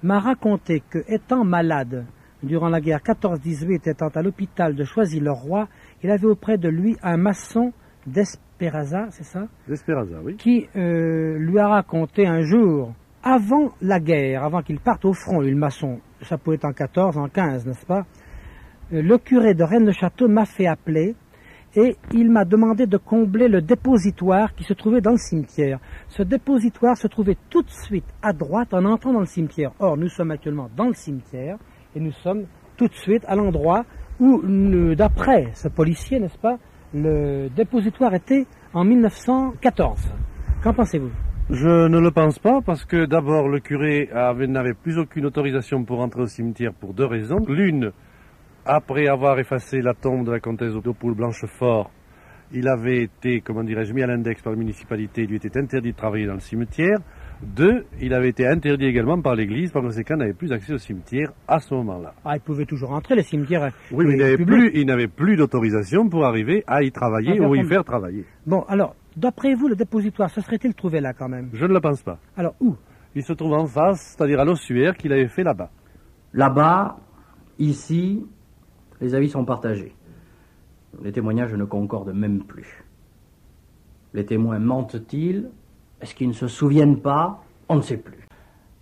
m'a 0.02 0.20
raconté 0.20 0.82
que, 0.88 0.98
étant 1.08 1.44
malade 1.44 2.06
durant 2.42 2.68
la 2.68 2.80
guerre 2.80 3.00
14-18, 3.00 3.88
étant 3.88 4.08
à 4.08 4.22
l'hôpital 4.22 4.74
de 4.74 4.84
Choisy-le-Roi, 4.84 5.68
il 6.02 6.10
avait 6.10 6.26
auprès 6.26 6.58
de 6.58 6.68
lui 6.68 6.96
un 7.02 7.16
maçon 7.16 7.72
d'Esperaza, 8.06 9.06
c'est 9.10 9.24
ça? 9.24 9.46
L'Espéranza, 9.68 10.16
oui. 10.24 10.36
qui 10.36 10.66
euh, 10.76 11.38
lui 11.38 11.58
a 11.58 11.68
raconté 11.68 12.26
un 12.26 12.42
jour, 12.42 12.92
avant 13.22 13.72
la 13.80 14.00
guerre, 14.00 14.42
avant 14.44 14.62
qu'il 14.62 14.80
parte 14.80 15.04
au 15.04 15.12
front, 15.12 15.40
le 15.40 15.54
maçon, 15.54 16.00
ça 16.22 16.38
pouvait 16.38 16.56
être 16.56 16.64
en 16.64 16.72
14, 16.72 17.18
en 17.18 17.28
15, 17.28 17.66
n'est-ce 17.66 17.86
pas? 17.86 18.04
Euh, 18.92 19.02
Le 19.02 19.18
curé 19.18 19.54
de 19.54 19.62
Rennes-le-Château 19.62 20.28
m'a 20.28 20.44
fait 20.44 20.66
appeler 20.66 21.14
et 21.74 21.96
il 22.12 22.30
m'a 22.30 22.44
demandé 22.44 22.86
de 22.86 22.98
combler 22.98 23.48
le 23.48 23.62
dépositoire 23.62 24.54
qui 24.54 24.64
se 24.64 24.74
trouvait 24.74 25.00
dans 25.00 25.12
le 25.12 25.16
cimetière. 25.16 25.78
Ce 26.08 26.22
dépositoire 26.22 26.96
se 26.96 27.06
trouvait 27.06 27.38
tout 27.48 27.62
de 27.62 27.70
suite 27.70 28.04
à 28.20 28.32
droite 28.32 28.74
en 28.74 28.84
entrant 28.84 29.12
dans 29.12 29.20
le 29.20 29.26
cimetière. 29.26 29.72
Or, 29.78 29.96
nous 29.96 30.08
sommes 30.08 30.32
actuellement 30.32 30.68
dans 30.76 30.88
le 30.88 30.94
cimetière 30.94 31.56
et 31.94 32.00
nous 32.00 32.12
sommes 32.12 32.44
tout 32.76 32.88
de 32.88 32.94
suite 32.94 33.24
à 33.26 33.36
l'endroit 33.36 33.84
où, 34.20 34.40
d'après 34.94 35.48
ce 35.54 35.68
policier, 35.68 36.20
n'est-ce 36.20 36.38
pas, 36.38 36.58
le 36.94 37.48
dépositoire 37.48 38.14
était 38.14 38.46
en 38.74 38.84
1914. 38.84 40.14
Qu'en 40.62 40.72
pensez-vous? 40.72 41.10
Je 41.50 41.88
ne 41.88 41.98
le 41.98 42.10
pense 42.10 42.38
pas 42.38 42.60
parce 42.64 42.84
que 42.84 43.04
d'abord 43.04 43.48
le 43.48 43.58
curé 43.60 44.08
avait- 44.12 44.46
n'avait 44.46 44.74
plus 44.74 44.98
aucune 44.98 45.26
autorisation 45.26 45.84
pour 45.84 46.00
entrer 46.00 46.22
au 46.22 46.26
cimetière 46.26 46.72
pour 46.72 46.94
deux 46.94 47.04
raisons. 47.04 47.40
L'une, 47.48 47.92
après 48.64 49.08
avoir 49.08 49.38
effacé 49.38 49.80
la 49.82 49.92
tombe 49.94 50.24
de 50.24 50.30
la 50.30 50.40
comtesse 50.40 50.72
d'Opoul 50.74 51.14
Blanchefort, 51.14 51.90
il 52.52 52.68
avait 52.68 53.02
été, 53.02 53.40
comment 53.40 53.64
dirais-je, 53.64 53.92
mis 53.92 54.02
à 54.02 54.06
l'index 54.06 54.40
par 54.42 54.52
la 54.52 54.58
municipalité, 54.58 55.22
il 55.22 55.28
lui 55.30 55.36
était 55.36 55.58
interdit 55.58 55.92
de 55.92 55.96
travailler 55.96 56.26
dans 56.26 56.34
le 56.34 56.40
cimetière. 56.40 56.98
Deux, 57.42 57.84
il 58.00 58.14
avait 58.14 58.28
été 58.28 58.46
interdit 58.46 58.86
également 58.86 59.20
par 59.20 59.34
l'église, 59.34 59.72
par 59.72 59.82
conséquent, 59.82 60.14
il 60.14 60.18
n'avait 60.18 60.32
plus 60.32 60.52
accès 60.52 60.72
au 60.72 60.78
cimetière 60.78 61.32
à 61.48 61.58
ce 61.58 61.74
moment-là. 61.74 62.14
Ah, 62.24 62.36
il 62.36 62.40
pouvait 62.40 62.66
toujours 62.66 62.92
entrer, 62.92 63.16
le 63.16 63.22
cimetière. 63.22 63.72
Oui, 63.90 64.04
mais 64.06 64.14
il 64.14 64.18
n'avait 64.18 64.36
plus, 64.38 64.70
il 64.74 64.86
n'avait 64.86 65.08
plus 65.08 65.36
d'autorisation 65.36 66.08
pour 66.08 66.24
arriver 66.24 66.62
à 66.68 66.82
y 66.82 66.92
travailler 66.92 67.36
faire 67.36 67.50
ou 67.50 67.54
y 67.56 67.64
faire 67.64 67.84
travailler. 67.84 68.24
Bon, 68.46 68.62
alors, 68.68 68.94
d'après 69.16 69.54
vous, 69.54 69.66
le 69.66 69.74
dépositoire, 69.74 70.30
se 70.30 70.40
serait-il 70.40 70.74
trouvé 70.74 71.00
là 71.00 71.14
quand 71.14 71.28
même? 71.28 71.50
Je 71.52 71.66
ne 71.66 71.74
le 71.74 71.80
pense 71.80 72.02
pas. 72.02 72.18
Alors, 72.36 72.54
où? 72.60 72.76
Il 73.14 73.24
se 73.24 73.32
trouve 73.32 73.54
en 73.54 73.66
face, 73.66 74.14
c'est-à-dire 74.16 74.40
à 74.40 74.44
l'ossuaire 74.44 74.96
qu'il 74.96 75.12
avait 75.12 75.28
fait 75.28 75.42
là-bas. 75.42 75.70
Là-bas, 76.32 76.96
ici, 77.58 78.24
les 79.00 79.14
avis 79.14 79.28
sont 79.28 79.44
partagés. 79.44 79.94
Les 81.02 81.10
témoignages 81.10 81.54
ne 81.54 81.64
concordent 81.64 82.14
même 82.14 82.44
plus. 82.44 82.84
Les 84.14 84.24
témoins 84.24 84.60
mentent-ils? 84.60 85.50
Est-ce 86.02 86.14
qu'ils 86.14 86.28
ne 86.28 86.32
se 86.32 86.48
souviennent 86.48 86.98
pas 86.98 87.44
On 87.68 87.76
ne 87.76 87.80
sait 87.80 87.96
plus. 87.96 88.18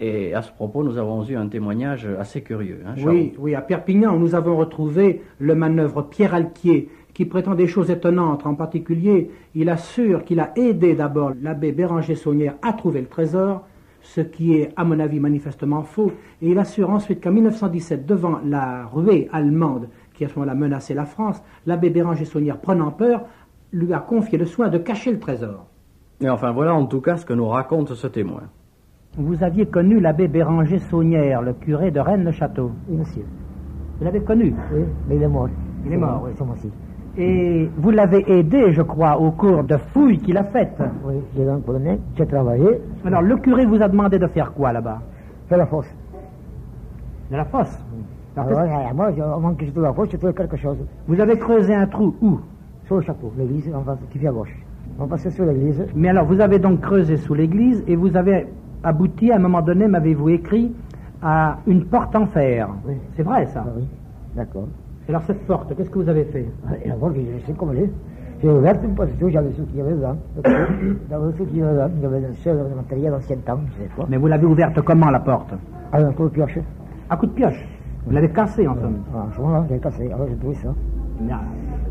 Et 0.01 0.33
à 0.33 0.41
ce 0.41 0.51
propos, 0.51 0.83
nous 0.83 0.97
avons 0.97 1.23
eu 1.27 1.37
un 1.37 1.47
témoignage 1.49 2.09
assez 2.19 2.41
curieux. 2.41 2.81
Hein, 2.87 2.95
Oui, 3.05 3.35
oui, 3.39 3.55
à 3.55 3.61
Perpignan, 3.61 4.19
nous 4.19 4.35
avons 4.35 4.57
retrouvé 4.57 5.21
le 5.39 5.55
manœuvre 5.55 6.03
Pierre 6.03 6.35
Alquier, 6.35 6.89
qui 7.13 7.27
prétend 7.27 7.55
des 7.55 7.67
choses 7.67 7.91
étonnantes. 7.91 8.47
En 8.47 8.55
particulier, 8.55 9.31
il 9.55 9.69
assure 9.69 10.25
qu'il 10.25 10.41
a 10.41 10.53
aidé 10.57 10.95
d'abord 10.95 11.33
l'abbé 11.43 11.73
Béranger 11.73 12.15
Saunière 12.15 12.55
à 12.63 12.73
trouver 12.73 13.03
le 13.03 13.09
trésor, 13.09 13.67
ce 14.01 14.23
qui 14.23 14.55
est, 14.55 14.73
à 14.77 14.85
mon 14.85 14.99
avis, 14.99 15.21
manifestement 15.21 15.83
faux. 15.83 16.13
Et 16.41 16.49
il 16.49 16.59
assure 16.59 16.89
ensuite 16.89 17.23
qu'en 17.23 17.33
1917, 17.33 18.07
devant 18.07 18.41
la 18.43 18.87
ruée 18.87 19.29
allemande 19.33 19.89
qui 20.15 20.25
à 20.25 20.29
ce 20.29 20.35
moment-là 20.35 20.55
menaçait 20.55 20.95
la 20.95 21.05
France, 21.05 21.43
l'abbé 21.67 21.91
Béranger 21.91 22.25
Saunière, 22.25 22.59
prenant 22.59 22.91
peur, 22.91 23.27
lui 23.73 23.93
a 23.93 23.99
confié 23.99 24.39
le 24.39 24.47
soin 24.47 24.69
de 24.69 24.79
cacher 24.79 25.13
le 25.13 25.19
trésor. 25.19 25.67
Et 26.21 26.29
enfin, 26.29 26.53
voilà 26.53 26.75
en 26.75 26.87
tout 26.87 27.01
cas 27.01 27.17
ce 27.17 27.25
que 27.25 27.33
nous 27.33 27.49
raconte 27.49 27.95
ce 27.95 28.07
témoin. 28.07 28.43
Vous 29.17 29.43
aviez 29.43 29.67
connu 29.67 30.01
l'abbé 30.01 30.29
Béranger 30.29 30.79
Saunière, 30.79 31.43
le 31.43 31.53
curé 31.55 31.91
de 31.91 31.99
Rennes-le-Château. 32.01 32.71
Oui, 32.89 32.97
monsieur. 32.99 33.25
Vous 33.99 34.05
l'avez 34.05 34.21
connu 34.21 34.55
Oui, 34.73 34.83
mais 35.09 35.17
il 35.17 35.23
est 35.23 35.29
mort. 35.29 35.49
Il 35.87 35.93
est 35.93 35.97
mort, 35.97 36.23
oui. 36.25 36.31
Ce 36.39 36.45
mois-ci. 36.45 36.71
Et 37.17 37.69
vous 37.77 37.91
l'avez 37.91 38.25
aidé, 38.31 38.73
je 38.73 38.83
crois, 38.83 39.19
au 39.19 39.31
cours 39.33 39.65
de 39.65 39.77
fouilles 39.77 40.19
qu'il 40.19 40.37
a 40.37 40.45
faites. 40.45 40.79
Oui, 41.05 41.15
j'ai 41.37 41.49
un 41.49 41.59
colonel, 41.61 41.99
j'ai 42.17 42.27
travaillé, 42.27 42.81
Alors, 43.05 43.23
le 43.23 43.37
curé 43.39 43.67
vous 43.67 43.83
a 43.83 43.89
demandé 43.89 44.19
de 44.19 44.27
faire 44.29 44.53
quoi 44.53 44.73
là-bas? 44.73 45.01
Fait 45.49 45.57
la 45.57 45.67
fosse. 45.67 45.93
De 47.31 47.37
la 47.37 47.45
fosse? 47.47 47.77
Alors, 48.37 48.49
Alors, 48.59 48.63
qu'est-ce- 48.63 48.91
euh, 48.91 48.95
moi, 48.95 49.13
je- 49.17 49.23
avant 49.23 49.55
que 49.55 49.65
je 49.67 49.71
trouve 49.71 49.83
la 49.83 49.93
fosse, 49.93 50.11
j'ai 50.13 50.19
trouvé 50.19 50.35
quelque 50.35 50.57
chose. 50.57 50.77
Vous 51.09 51.19
avez 51.21 51.37
creusé 51.37 51.75
un 51.75 51.87
trou 51.87 52.15
où? 52.23 52.39
Sur 52.87 52.97
le 52.97 53.03
château, 53.03 53.33
l'église, 53.37 53.71
on 53.75 53.81
va, 53.81 53.97
qui 54.13 54.19
fait 54.19 54.29
à 54.29 54.33
gauche. 54.33 54.55
On 55.03 55.07
passait 55.07 55.31
sur 55.31 55.47
l'église. 55.47 55.83
Mais 55.95 56.09
alors, 56.11 56.27
vous 56.27 56.41
avez 56.41 56.59
donc 56.59 56.81
creusé 56.83 57.17
sous 57.17 57.33
l'église 57.33 57.83
et 57.89 57.97
vous 57.97 58.17
avez 58.17 58.47
abouti, 58.83 59.33
à 59.33 59.37
un 59.37 59.39
moment 59.39 59.63
donné, 59.63 59.89
m'avez-vous 59.89 60.29
écrit, 60.29 60.75
à 61.23 61.57
une 61.67 61.87
porte 61.87 62.15
en 62.15 62.27
fer. 62.27 62.69
Oui. 62.87 62.95
C'est 63.17 63.23
vrai, 63.23 63.47
ça 63.47 63.65
Ah 63.67 63.71
oui, 63.77 63.87
d'accord. 64.37 64.69
Alors, 65.09 65.23
cette 65.23 65.47
porte, 65.47 65.75
qu'est-ce 65.75 65.89
que 65.89 65.99
vous 65.99 66.09
avez 66.09 66.25
fait? 66.25 66.47
J'ai 66.85 67.23
laissé 67.23 67.53
comme 67.57 67.71
elle 67.73 67.85
est. 67.85 67.91
J'ai 68.43 68.51
ouvert 68.51 68.75
un 68.75 68.89
peu, 68.89 69.07
tout, 69.19 69.29
j'avais 69.31 69.53
ce 69.53 69.63
qu'il 69.63 69.77
y 69.77 69.81
avait 69.81 69.93
dedans. 69.93 70.17
J'avais 71.11 71.33
ce 71.33 71.43
qu'il 71.43 71.59
y 71.59 71.63
avait 71.63 71.73
dedans. 71.73 71.91
Il 71.97 72.03
y 72.03 72.07
avait 72.07 72.27
un 72.27 72.35
seul 72.35 72.59
matériel 72.77 73.15
ancien 73.15 73.37
temps, 73.37 73.61
je 73.67 73.83
sais 73.83 73.91
pas. 73.97 74.07
Mais 74.09 74.17
vous 74.19 74.29
l'avez 74.29 74.47
ouverte 74.47 74.81
comment, 74.83 75.11
la 75.11 75.21
porte? 75.21 75.53
Avec 75.93 76.07
un 76.07 76.13
coup 76.13 76.25
de 76.25 76.29
pioche. 76.29 76.59
À 77.09 77.17
coup 77.17 77.27
de 77.27 77.33
pioche. 77.33 77.67
Vous 78.07 78.13
l'avez 78.13 78.31
cassée, 78.31 78.67
en 78.67 78.75
somme. 78.77 78.99
Ah, 79.15 79.27
ce 79.35 79.41
moment-là, 79.41 79.67
j'ai 79.69 79.79
cassé. 79.79 80.11
Alors, 80.13 80.27
j'ai 80.29 80.37
trouvé 80.37 80.55
ça. 80.55 80.75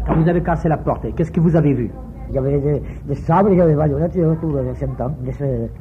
Quand 0.07 0.15
vous 0.15 0.27
avez 0.27 0.41
cassé 0.41 0.69
la 0.69 0.77
porte, 0.77 1.05
qu'est-ce 1.15 1.31
que 1.31 1.39
vous 1.39 1.55
avez 1.55 1.73
vu? 1.73 1.91
Il 2.29 2.35
y 2.35 2.37
avait 2.37 2.59
des, 2.59 2.81
des 3.07 3.15
sables, 3.15 3.49
il 3.51 3.57
y 3.57 3.61
avait 3.61 3.71
des 3.71 3.77
baïonnettes, 3.77 4.11
il 4.15 4.21
y 4.21 4.23
avait 4.23 4.35
tout, 4.35 4.51
temps. 4.97 5.11
Des, 5.23 5.31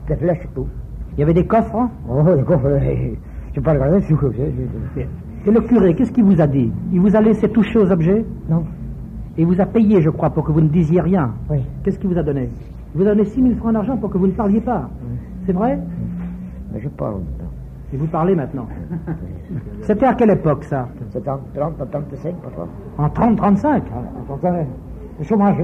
des 0.08 0.16
flèches, 0.16 0.46
tout. 0.54 0.66
Il 1.16 1.20
y 1.20 1.22
avait 1.22 1.34
des 1.34 1.44
coffres 1.46 1.88
Oh, 2.08 2.22
d'accord, 2.22 2.60
je 2.64 2.68
n'ai 2.68 3.62
pas 3.62 3.72
regardé 3.72 4.00
sur 4.02 4.20
le 4.22 4.32
Et 5.46 5.50
le 5.50 5.60
curé, 5.60 5.94
qu'est-ce 5.94 6.12
qu'il 6.12 6.24
vous 6.24 6.40
a 6.40 6.46
dit? 6.46 6.72
Il 6.92 7.00
vous 7.00 7.14
a 7.14 7.20
laissé 7.20 7.48
toucher 7.48 7.78
aux 7.78 7.90
objets? 7.90 8.24
Non, 8.48 8.64
Et 9.36 9.42
il 9.42 9.46
vous 9.46 9.60
a 9.60 9.66
payé, 9.66 10.00
je 10.00 10.10
crois, 10.10 10.30
pour 10.30 10.44
que 10.44 10.52
vous 10.52 10.60
ne 10.60 10.68
disiez 10.68 11.00
rien. 11.00 11.32
oui. 11.50 11.58
Qu'est-ce 11.82 11.98
qu'il 11.98 12.08
vous 12.10 12.18
a 12.18 12.22
donné? 12.22 12.48
Il 12.94 13.02
vous 13.02 13.06
a 13.06 13.10
donné 13.14 13.24
6 13.24 13.42
000 13.42 13.54
francs 13.56 13.72
d'argent 13.72 13.96
pour 13.96 14.10
que 14.10 14.16
vous 14.18 14.26
ne 14.28 14.32
parliez 14.32 14.60
pas. 14.60 14.88
C'est 15.44 15.52
vrai? 15.52 15.78
Mais 16.72 16.80
je 16.80 16.88
parle 16.88 17.14
maintenant. 17.16 17.50
Et 17.92 17.96
vous 17.96 18.06
parlez 18.06 18.34
maintenant. 18.34 18.66
C'était 19.82 20.06
à 20.06 20.14
quelle 20.14 20.30
époque, 20.30 20.64
ça? 20.64 20.88
C'est 21.10 21.26
en 21.28 21.38
30, 21.54 21.80
en 21.80 21.86
35, 21.86 22.34
parfois. 22.36 22.68
En 22.98 23.06
30-35 23.08 23.82
Ah, 23.94 23.98
en 24.20 24.36
35, 24.36 24.66
le 25.18 25.24
chômage. 25.24 25.56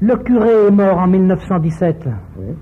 Le 0.00 0.14
curé 0.16 0.68
est 0.68 0.70
mort 0.70 0.96
en 0.96 1.08
1917. 1.08 2.06
Oui. 2.38 2.54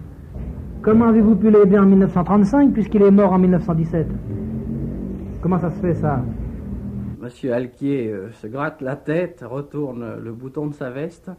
Comment 0.81 1.09
avez-vous 1.09 1.37
pu 1.37 1.51
l'aider 1.51 1.79
en 1.79 1.85
1935 1.85 2.73
puisqu'il 2.73 3.03
est 3.03 3.11
mort 3.11 3.31
en 3.35 3.39
1917 3.39 4.07
Comment 5.43 5.59
ça 5.59 5.69
se 5.69 5.79
fait, 5.81 5.93
ça? 5.93 6.23
Monsieur 7.21 7.53
Alquier 7.53 8.11
euh, 8.11 8.33
se 8.33 8.47
gratte 8.47 8.81
la 8.81 8.97
tête, 8.97 9.45
retourne 9.47 10.17
le 10.19 10.33
bouton 10.33 10.69
de 10.69 10.73
sa 10.73 10.89
veste. 10.89 11.31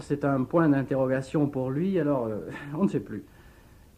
C'est 0.00 0.26
un 0.26 0.44
point 0.44 0.68
d'interrogation 0.68 1.46
pour 1.46 1.70
lui, 1.70 1.98
alors 1.98 2.26
euh, 2.26 2.40
on 2.78 2.82
ne 2.82 2.88
sait 2.88 3.00
plus. 3.00 3.24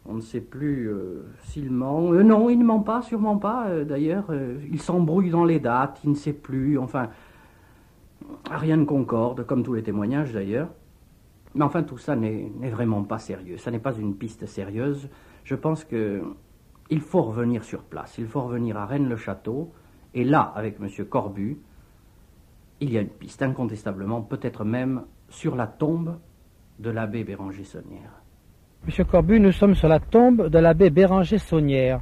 On 0.05 0.13
ne 0.13 0.21
sait 0.21 0.39
plus 0.39 0.89
euh, 0.89 1.25
s'il 1.43 1.71
ment. 1.71 2.13
Non, 2.13 2.49
il 2.49 2.57
ne 2.57 2.63
ment 2.63 2.83
pas, 2.83 3.01
sûrement 3.01 3.37
pas. 3.37 3.83
D'ailleurs, 3.83 4.31
il 4.71 4.81
s'embrouille 4.81 5.29
dans 5.29 5.43
les 5.43 5.59
dates, 5.59 5.99
il 6.05 6.11
ne 6.11 6.15
sait 6.15 6.31
plus. 6.31 6.77
Enfin, 6.77 7.09
rien 8.49 8.77
ne 8.77 8.85
concorde, 8.85 9.45
comme 9.45 9.61
tous 9.61 9.73
les 9.73 9.83
témoignages 9.83 10.31
d'ailleurs. 10.31 10.69
Mais 11.55 11.63
enfin, 11.63 11.83
tout 11.83 11.97
ça 11.97 12.15
n'est 12.15 12.49
vraiment 12.69 13.03
pas 13.03 13.17
sérieux. 13.17 13.57
Ça 13.57 13.71
n'est 13.71 13.79
pas 13.79 13.93
une 13.93 14.15
piste 14.15 14.45
sérieuse. 14.45 15.09
Je 15.43 15.55
pense 15.55 15.83
que 15.83 16.21
il 16.89 16.99
faut 16.99 17.21
revenir 17.21 17.63
sur 17.63 17.83
place. 17.83 18.17
Il 18.17 18.27
faut 18.27 18.41
revenir 18.41 18.77
à 18.77 18.85
Rennes-le-Château. 18.85 19.71
Et 20.13 20.25
là, 20.25 20.51
avec 20.55 20.77
M. 20.79 21.05
Corbu, 21.05 21.57
il 22.81 22.91
y 22.91 22.97
a 22.97 23.01
une 23.01 23.09
piste, 23.09 23.41
incontestablement, 23.41 24.21
peut-être 24.21 24.65
même 24.65 25.03
sur 25.29 25.55
la 25.55 25.67
tombe 25.67 26.17
de 26.79 26.89
l'abbé 26.89 27.23
Béranger 27.23 27.63
Saunière. 27.63 28.21
Monsieur 28.85 29.05
Corbu, 29.05 29.39
nous 29.39 29.51
sommes 29.51 29.75
sur 29.75 29.87
la 29.87 29.99
tombe 29.99 30.49
de 30.49 30.59
l'abbé 30.59 30.89
Béranger 30.89 31.37
Saunière. 31.37 32.01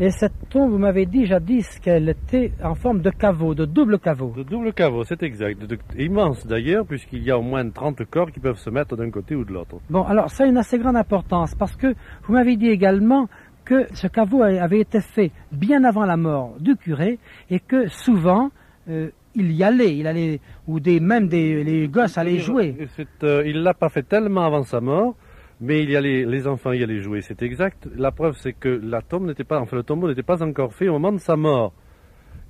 Et 0.00 0.10
cette 0.10 0.32
tombe, 0.50 0.70
vous 0.72 0.78
m'avez 0.78 1.06
dit 1.06 1.24
jadis 1.24 1.78
qu'elle 1.78 2.08
était 2.08 2.50
en 2.62 2.74
forme 2.74 3.00
de 3.00 3.10
caveau, 3.10 3.54
de 3.54 3.64
double 3.64 3.98
caveau. 4.00 4.32
De 4.36 4.42
double 4.42 4.72
caveau, 4.72 5.04
c'est 5.04 5.22
exact. 5.22 5.60
De- 5.60 5.66
de- 5.66 5.78
immense 5.98 6.46
d'ailleurs, 6.46 6.84
puisqu'il 6.84 7.22
y 7.22 7.30
a 7.30 7.38
au 7.38 7.42
moins 7.42 7.68
30 7.70 8.04
corps 8.06 8.32
qui 8.32 8.40
peuvent 8.40 8.58
se 8.58 8.70
mettre 8.70 8.96
d'un 8.96 9.10
côté 9.10 9.36
ou 9.36 9.44
de 9.44 9.52
l'autre. 9.52 9.76
Bon, 9.90 10.02
alors 10.02 10.30
ça 10.30 10.44
a 10.44 10.46
une 10.48 10.56
assez 10.56 10.78
grande 10.78 10.96
importance 10.96 11.54
parce 11.54 11.76
que 11.76 11.94
vous 12.24 12.32
m'avez 12.32 12.56
dit 12.56 12.68
également 12.68 13.28
que 13.64 13.86
ce 13.94 14.08
caveau 14.08 14.42
avait 14.42 14.80
été 14.80 15.00
fait 15.00 15.30
bien 15.52 15.84
avant 15.84 16.04
la 16.06 16.16
mort 16.16 16.54
du 16.60 16.76
curé 16.76 17.18
et 17.48 17.60
que 17.60 17.86
souvent 17.88 18.50
euh, 18.90 19.08
il 19.36 19.52
y 19.52 19.64
allait, 19.64 19.96
il 19.96 20.06
allait 20.06 20.40
ou 20.66 20.80
des 20.80 21.00
même 21.00 21.28
des 21.28 21.64
les 21.64 21.88
gosses 21.88 22.18
allaient 22.18 22.38
jouer. 22.38 22.76
Euh, 23.22 23.42
il 23.46 23.62
l'a 23.62 23.74
pas 23.74 23.88
fait 23.88 24.02
tellement 24.02 24.44
avant 24.44 24.64
sa 24.64 24.80
mort, 24.80 25.14
mais 25.60 25.82
il 25.82 25.90
y 25.90 25.96
allait, 25.96 26.24
les 26.24 26.46
enfants 26.46 26.72
y 26.72 26.82
allaient 26.82 27.00
jouer, 27.00 27.20
c'est 27.20 27.42
exact. 27.42 27.88
La 27.96 28.10
preuve, 28.10 28.36
c'est 28.36 28.52
que 28.52 28.68
la 28.68 29.00
tombe 29.02 29.26
n'était 29.26 29.44
pas, 29.44 29.60
enfin 29.60 29.76
le 29.76 29.82
tombeau 29.82 30.08
n'était 30.08 30.22
pas 30.22 30.42
encore 30.42 30.74
fait 30.74 30.88
au 30.88 30.92
moment 30.94 31.12
de 31.12 31.18
sa 31.18 31.36
mort. 31.36 31.72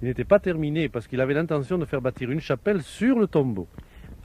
Il 0.02 0.08
n'était 0.08 0.24
pas 0.24 0.38
terminé 0.38 0.88
parce 0.88 1.06
qu'il 1.06 1.20
avait 1.20 1.34
l'intention 1.34 1.78
de 1.78 1.84
faire 1.84 2.00
bâtir 2.00 2.30
une 2.30 2.40
chapelle 2.40 2.82
sur 2.82 3.18
le 3.18 3.26
tombeau. 3.26 3.68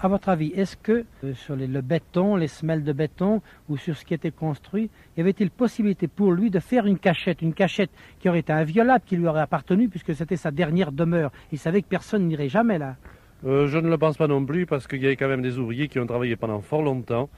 À 0.01 0.07
votre 0.07 0.29
avis, 0.29 0.47
est-ce 0.55 0.77
que 0.77 1.03
euh, 1.25 1.33
sur 1.33 1.57
les- 1.57 1.67
le 1.67 1.81
béton, 1.81 2.37
les 2.37 2.47
semelles 2.47 2.83
de 2.85 2.93
béton 2.93 3.41
ou 3.67 3.75
sur 3.75 3.97
ce 3.97 4.05
qui 4.05 4.13
était 4.13 4.31
construit, 4.31 4.89
y 5.17 5.21
avait-il 5.21 5.51
possibilité 5.51 6.07
pour 6.07 6.31
lui 6.31 6.49
de 6.49 6.59
faire 6.59 6.85
une 6.85 6.97
cachette, 6.97 7.41
une 7.41 7.53
cachette 7.53 7.91
qui 8.19 8.29
aurait 8.29 8.39
été 8.39 8.53
inviolable, 8.53 9.03
qui 9.05 9.17
lui 9.17 9.27
aurait 9.27 9.41
appartenu 9.41 9.89
puisque 9.89 10.15
c'était 10.15 10.37
sa 10.37 10.51
dernière 10.51 10.93
demeure? 10.93 11.31
Il 11.51 11.57
savait 11.57 11.81
que 11.81 11.87
personne 11.89 12.27
n'irait 12.27 12.47
jamais 12.47 12.77
là. 12.77 12.95
Euh, 13.45 13.67
je 13.67 13.77
ne 13.77 13.89
le 13.89 13.97
pense 13.97 14.17
pas 14.17 14.27
non 14.27 14.45
plus 14.45 14.65
parce 14.65 14.87
qu'il 14.87 15.01
y 15.01 15.05
avait 15.05 15.17
quand 15.17 15.27
même 15.29 15.41
des 15.41 15.57
ouvriers 15.59 15.87
qui 15.89 15.99
ont 15.99 16.05
travaillé 16.07 16.35
pendant 16.37 16.61
fort 16.61 16.81
longtemps. 16.81 17.29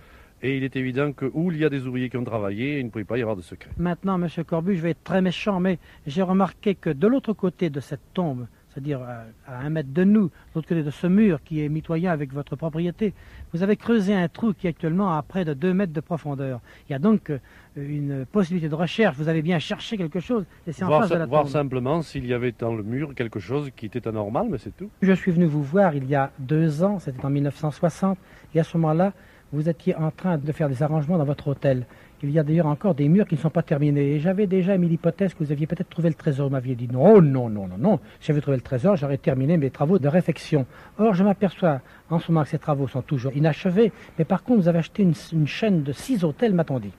Et 0.43 0.57
il 0.57 0.63
est 0.63 0.75
évident 0.75 1.11
que 1.13 1.29
où 1.33 1.51
il 1.51 1.57
y 1.57 1.65
a 1.65 1.69
des 1.69 1.85
ouvriers 1.85 2.09
qui 2.09 2.17
ont 2.17 2.23
travaillé, 2.23 2.79
il 2.79 2.85
ne 2.85 2.89
pouvait 2.89 3.03
pas 3.03 3.17
y 3.17 3.21
avoir 3.21 3.35
de 3.35 3.41
secret. 3.41 3.69
Maintenant, 3.77 4.17
Monsieur 4.17 4.43
Corbu, 4.43 4.75
je 4.75 4.81
vais 4.81 4.91
être 4.91 5.03
très 5.03 5.21
méchant, 5.21 5.59
mais 5.59 5.77
j'ai 6.07 6.23
remarqué 6.23 6.73
que 6.73 6.89
de 6.89 7.07
l'autre 7.07 7.33
côté 7.33 7.69
de 7.69 7.79
cette 7.79 8.13
tombe, 8.13 8.47
c'est-à-dire 8.69 9.01
à, 9.01 9.59
un 9.59 9.69
mètre 9.69 9.91
de 9.91 10.03
nous, 10.03 10.25
de 10.27 10.31
l'autre 10.55 10.67
côté 10.67 10.81
de 10.81 10.89
ce 10.89 11.05
mur 11.05 11.43
qui 11.43 11.63
est 11.63 11.69
mitoyen 11.69 12.11
avec 12.11 12.33
votre 12.33 12.55
propriété, 12.55 13.13
vous 13.53 13.61
avez 13.61 13.75
creusé 13.75 14.15
un 14.15 14.27
trou 14.29 14.53
qui 14.53 14.65
est 14.65 14.71
actuellement 14.71 15.15
à 15.15 15.21
près 15.21 15.45
de 15.45 15.53
2 15.53 15.73
mètres 15.73 15.93
de 15.93 15.99
profondeur. 15.99 16.59
Il 16.89 16.93
y 16.93 16.95
a 16.95 16.99
donc 16.99 17.29
euh, 17.29 17.37
une 17.75 18.25
possibilité 18.25 18.69
de 18.69 18.75
recherche. 18.75 19.15
Vous 19.17 19.27
avez 19.27 19.41
bien 19.41 19.59
cherché 19.59 19.97
quelque 19.97 20.19
chose, 20.19 20.45
et 20.65 20.71
c'est 20.71 20.83
en 20.83 20.87
Voir, 20.87 21.01
face 21.01 21.11
de 21.11 21.15
la 21.17 21.25
voir 21.25 21.43
tombe. 21.43 21.51
simplement 21.51 22.01
s'il 22.01 22.25
y 22.25 22.33
avait 22.33 22.53
dans 22.57 22.73
le 22.73 22.83
mur 22.83 23.13
quelque 23.13 23.39
chose 23.39 23.69
qui 23.75 23.85
était 23.85 24.07
anormal, 24.07 24.47
mais 24.49 24.57
c'est 24.57 24.75
tout. 24.75 24.89
Je 25.01 25.13
suis 25.13 25.31
venu 25.31 25.45
vous 25.45 25.63
voir 25.63 25.93
il 25.93 26.09
y 26.09 26.15
a 26.15 26.31
deux 26.39 26.83
ans, 26.83 26.97
c'était 26.97 27.23
en 27.23 27.29
1960, 27.29 28.17
et 28.55 28.59
à 28.59 28.63
ce 28.63 28.77
moment-là, 28.77 29.13
vous 29.53 29.67
étiez 29.69 29.95
en 29.95 30.11
train 30.11 30.37
de 30.37 30.51
faire 30.51 30.69
des 30.69 30.81
arrangements 30.81 31.17
dans 31.17 31.25
votre 31.25 31.47
hôtel. 31.47 31.85
Il 32.23 32.29
y 32.29 32.37
a 32.37 32.43
d'ailleurs 32.43 32.67
encore 32.67 32.93
des 32.93 33.09
murs 33.09 33.27
qui 33.27 33.35
ne 33.35 33.39
sont 33.39 33.49
pas 33.49 33.63
terminés. 33.63 34.13
Et 34.13 34.19
j'avais 34.19 34.45
déjà 34.45 34.77
mis 34.77 34.87
l'hypothèse 34.87 35.33
que 35.33 35.43
vous 35.43 35.51
aviez 35.51 35.65
peut-être 35.65 35.89
trouvé 35.89 36.09
le 36.09 36.15
trésor. 36.15 36.47
Vous 36.47 36.53
m'aviez 36.53 36.75
dit 36.75 36.87
non, 36.91 37.21
non, 37.21 37.49
non, 37.49 37.67
non, 37.67 37.77
non. 37.79 37.99
Si 38.19 38.27
j'avais 38.27 38.41
trouvé 38.41 38.57
le 38.57 38.61
trésor, 38.61 38.95
j'aurais 38.95 39.17
terminé 39.17 39.57
mes 39.57 39.71
travaux 39.71 39.97
de 39.97 40.07
réfection. 40.07 40.67
Or, 40.99 41.15
je 41.15 41.23
m'aperçois 41.23 41.81
en 42.09 42.19
ce 42.19 42.31
moment 42.31 42.43
que 42.43 42.49
ces 42.49 42.59
travaux 42.59 42.87
sont 42.87 43.01
toujours 43.01 43.35
inachevés. 43.35 43.91
Mais 44.19 44.25
par 44.25 44.43
contre, 44.43 44.61
vous 44.61 44.67
avez 44.67 44.79
acheté 44.79 45.01
une, 45.03 45.13
une 45.33 45.47
chaîne 45.47 45.81
de 45.81 45.91
six 45.91 46.23
hôtels, 46.23 46.53
m'a-t-on 46.53 46.79
dit. 46.79 46.93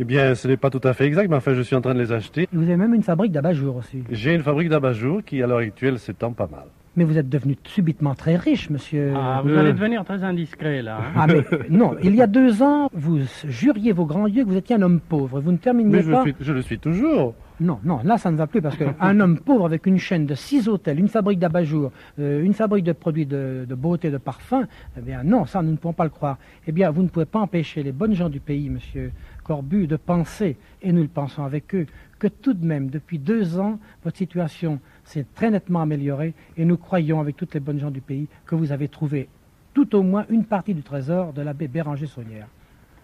Eh 0.00 0.04
bien, 0.04 0.34
ce 0.34 0.48
n'est 0.48 0.56
pas 0.56 0.70
tout 0.70 0.80
à 0.82 0.94
fait 0.94 1.04
exact, 1.04 1.28
mais 1.28 1.36
enfin, 1.36 1.54
je 1.54 1.62
suis 1.62 1.76
en 1.76 1.80
train 1.80 1.94
de 1.94 2.00
les 2.00 2.10
acheter. 2.10 2.42
Et 2.42 2.48
vous 2.52 2.62
avez 2.62 2.76
même 2.76 2.94
une 2.94 3.02
fabrique 3.02 3.32
d'abat-jour 3.32 3.76
aussi. 3.76 4.02
J'ai 4.10 4.34
une 4.34 4.42
fabrique 4.42 4.70
d'abat-jour 4.70 5.22
qui, 5.24 5.42
à 5.42 5.46
l'heure 5.46 5.58
actuelle, 5.58 5.98
s'étend 5.98 6.32
pas 6.32 6.48
mal. 6.50 6.64
Mais 6.96 7.04
vous 7.04 7.16
êtes 7.18 7.28
devenu 7.28 7.56
subitement 7.64 8.14
très 8.16 8.34
riche, 8.36 8.68
monsieur. 8.68 9.12
Ah, 9.16 9.40
vous 9.44 9.50
Euh. 9.50 9.60
allez 9.60 9.72
devenir 9.72 10.04
très 10.04 10.24
indiscret 10.24 10.82
là. 10.82 10.98
hein. 10.98 11.12
Ah 11.14 11.26
mais 11.28 11.44
non, 11.70 11.94
il 12.02 12.16
y 12.16 12.20
a 12.22 12.26
deux 12.26 12.62
ans, 12.64 12.90
vous 12.92 13.20
juriez 13.46 13.92
vos 13.92 14.06
grands 14.06 14.26
yeux 14.26 14.42
que 14.44 14.48
vous 14.48 14.56
étiez 14.56 14.74
un 14.74 14.82
homme 14.82 14.98
pauvre. 15.00 15.40
Vous 15.40 15.52
ne 15.52 15.56
terminiez 15.56 15.88
Mais 15.98 16.02
je, 16.02 16.10
pas. 16.10 16.22
suis- 16.22 16.34
je 16.40 16.52
le 16.52 16.62
suis 16.62 16.78
toujours. 16.80 17.34
Non, 17.60 17.78
non, 17.84 18.00
là 18.04 18.16
ça 18.18 18.30
ne 18.30 18.36
va 18.36 18.46
plus 18.46 18.60
parce 18.62 18.76
qu'un 18.76 19.20
homme 19.20 19.38
pauvre 19.38 19.66
avec 19.66 19.86
une 19.86 19.98
chaîne 19.98 20.24
de 20.26 20.34
six 20.34 20.66
hôtels, 20.66 20.98
une 20.98 21.08
fabrique 21.08 21.38
d'abat-jour, 21.38 21.92
euh, 22.18 22.42
une 22.42 22.54
fabrique 22.54 22.84
de 22.84 22.92
produits 22.92 23.26
de, 23.26 23.66
de 23.68 23.74
beauté, 23.74 24.10
de 24.10 24.16
parfum, 24.18 24.66
eh 24.98 25.00
bien 25.02 25.22
non, 25.22 25.44
ça 25.44 25.62
nous 25.62 25.70
ne 25.70 25.76
pouvons 25.76 25.92
pas 25.92 26.04
le 26.04 26.10
croire. 26.10 26.38
Eh 26.66 26.72
bien, 26.72 26.90
vous 26.90 27.02
ne 27.02 27.08
pouvez 27.08 27.26
pas 27.26 27.38
empêcher 27.38 27.82
les 27.82 27.92
bonnes 27.92 28.14
gens 28.14 28.30
du 28.30 28.40
pays, 28.40 28.70
monsieur 28.70 29.12
Corbu, 29.44 29.86
de 29.86 29.96
penser, 29.96 30.56
et 30.82 30.90
nous 30.92 31.02
le 31.02 31.08
pensons 31.08 31.44
avec 31.44 31.74
eux, 31.74 31.86
que 32.20 32.28
tout 32.28 32.54
de 32.54 32.64
même, 32.64 32.90
depuis 32.90 33.18
deux 33.18 33.58
ans, 33.58 33.80
votre 34.04 34.18
situation 34.18 34.78
s'est 35.02 35.26
très 35.34 35.50
nettement 35.50 35.80
améliorée 35.80 36.34
et 36.56 36.64
nous 36.64 36.76
croyons, 36.76 37.18
avec 37.18 37.36
toutes 37.36 37.54
les 37.54 37.60
bonnes 37.60 37.80
gens 37.80 37.90
du 37.90 38.00
pays, 38.00 38.28
que 38.46 38.54
vous 38.54 38.70
avez 38.70 38.86
trouvé 38.86 39.28
tout 39.74 39.96
au 39.96 40.02
moins 40.02 40.26
une 40.28 40.44
partie 40.44 40.74
du 40.74 40.82
trésor 40.82 41.32
de 41.32 41.42
l'abbé 41.42 41.66
Béranger 41.66 42.06
Saunière. 42.06 42.46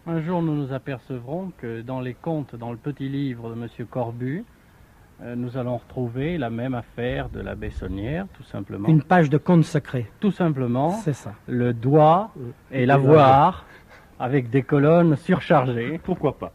Un 0.07 0.21
jour, 0.21 0.43
nous 0.43 0.55
nous 0.55 0.73
apercevrons 0.73 1.51
que 1.59 1.81
dans 1.83 2.01
les 2.01 2.15
contes, 2.15 2.55
dans 2.55 2.71
le 2.71 2.77
petit 2.77 3.09
livre 3.09 3.53
de 3.53 3.61
M. 3.61 3.69
Corbu, 3.91 4.45
euh, 5.23 5.35
nous 5.35 5.57
allons 5.57 5.79
retrouver 5.79 6.37
la 6.37 6.51
même 6.51 6.75
affaire 6.75 7.31
de 7.31 7.41
l'abbé 7.41 7.71
Saunière, 7.71 8.27
tout 8.35 8.43
simplement. 8.43 8.87
Une 8.89 9.03
page 9.03 9.31
de 9.31 9.39
contes 9.39 9.65
secrets. 9.65 10.07
Tout 10.21 10.31
simplement, 10.31 10.91
C'est 10.91 11.15
ça. 11.15 11.33
le 11.49 11.73
doigt 11.73 12.33
et 12.71 12.85
l'avoir 12.85 13.65
avec 14.19 14.51
des 14.51 14.63
colonnes 14.63 15.17
surchargées. 15.17 15.99
Pourquoi 16.05 16.39
pas? 16.39 16.53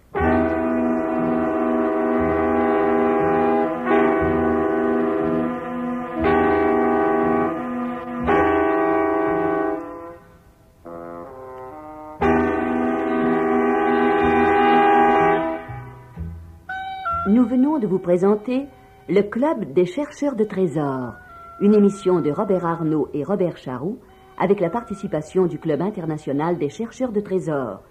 De 17.81 17.87
vous 17.87 17.99
présenter 17.99 18.67
le 19.09 19.23
Club 19.23 19.73
des 19.73 19.85
chercheurs 19.85 20.35
de 20.35 20.43
trésors, 20.43 21.15
une 21.61 21.73
émission 21.73 22.21
de 22.21 22.29
Robert 22.29 22.65
Arnaud 22.65 23.09
et 23.13 23.23
Robert 23.23 23.57
Charroux 23.57 23.97
avec 24.37 24.59
la 24.59 24.69
participation 24.69 25.47
du 25.47 25.57
Club 25.57 25.81
international 25.81 26.59
des 26.59 26.69
chercheurs 26.69 27.11
de 27.11 27.19
trésors. 27.19 27.81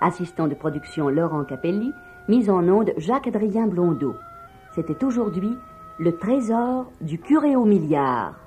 Assistant 0.00 0.48
de 0.48 0.54
production 0.54 1.10
Laurent 1.10 1.44
Capelli, 1.44 1.92
mise 2.26 2.48
en 2.48 2.66
onde 2.68 2.94
Jacques-Adrien 2.96 3.66
Blondeau. 3.66 4.14
C'était 4.74 5.04
aujourd'hui 5.04 5.56
le 5.98 6.16
trésor 6.16 6.90
du 7.02 7.18
curé 7.18 7.54
au 7.54 7.66
milliard. 7.66 8.43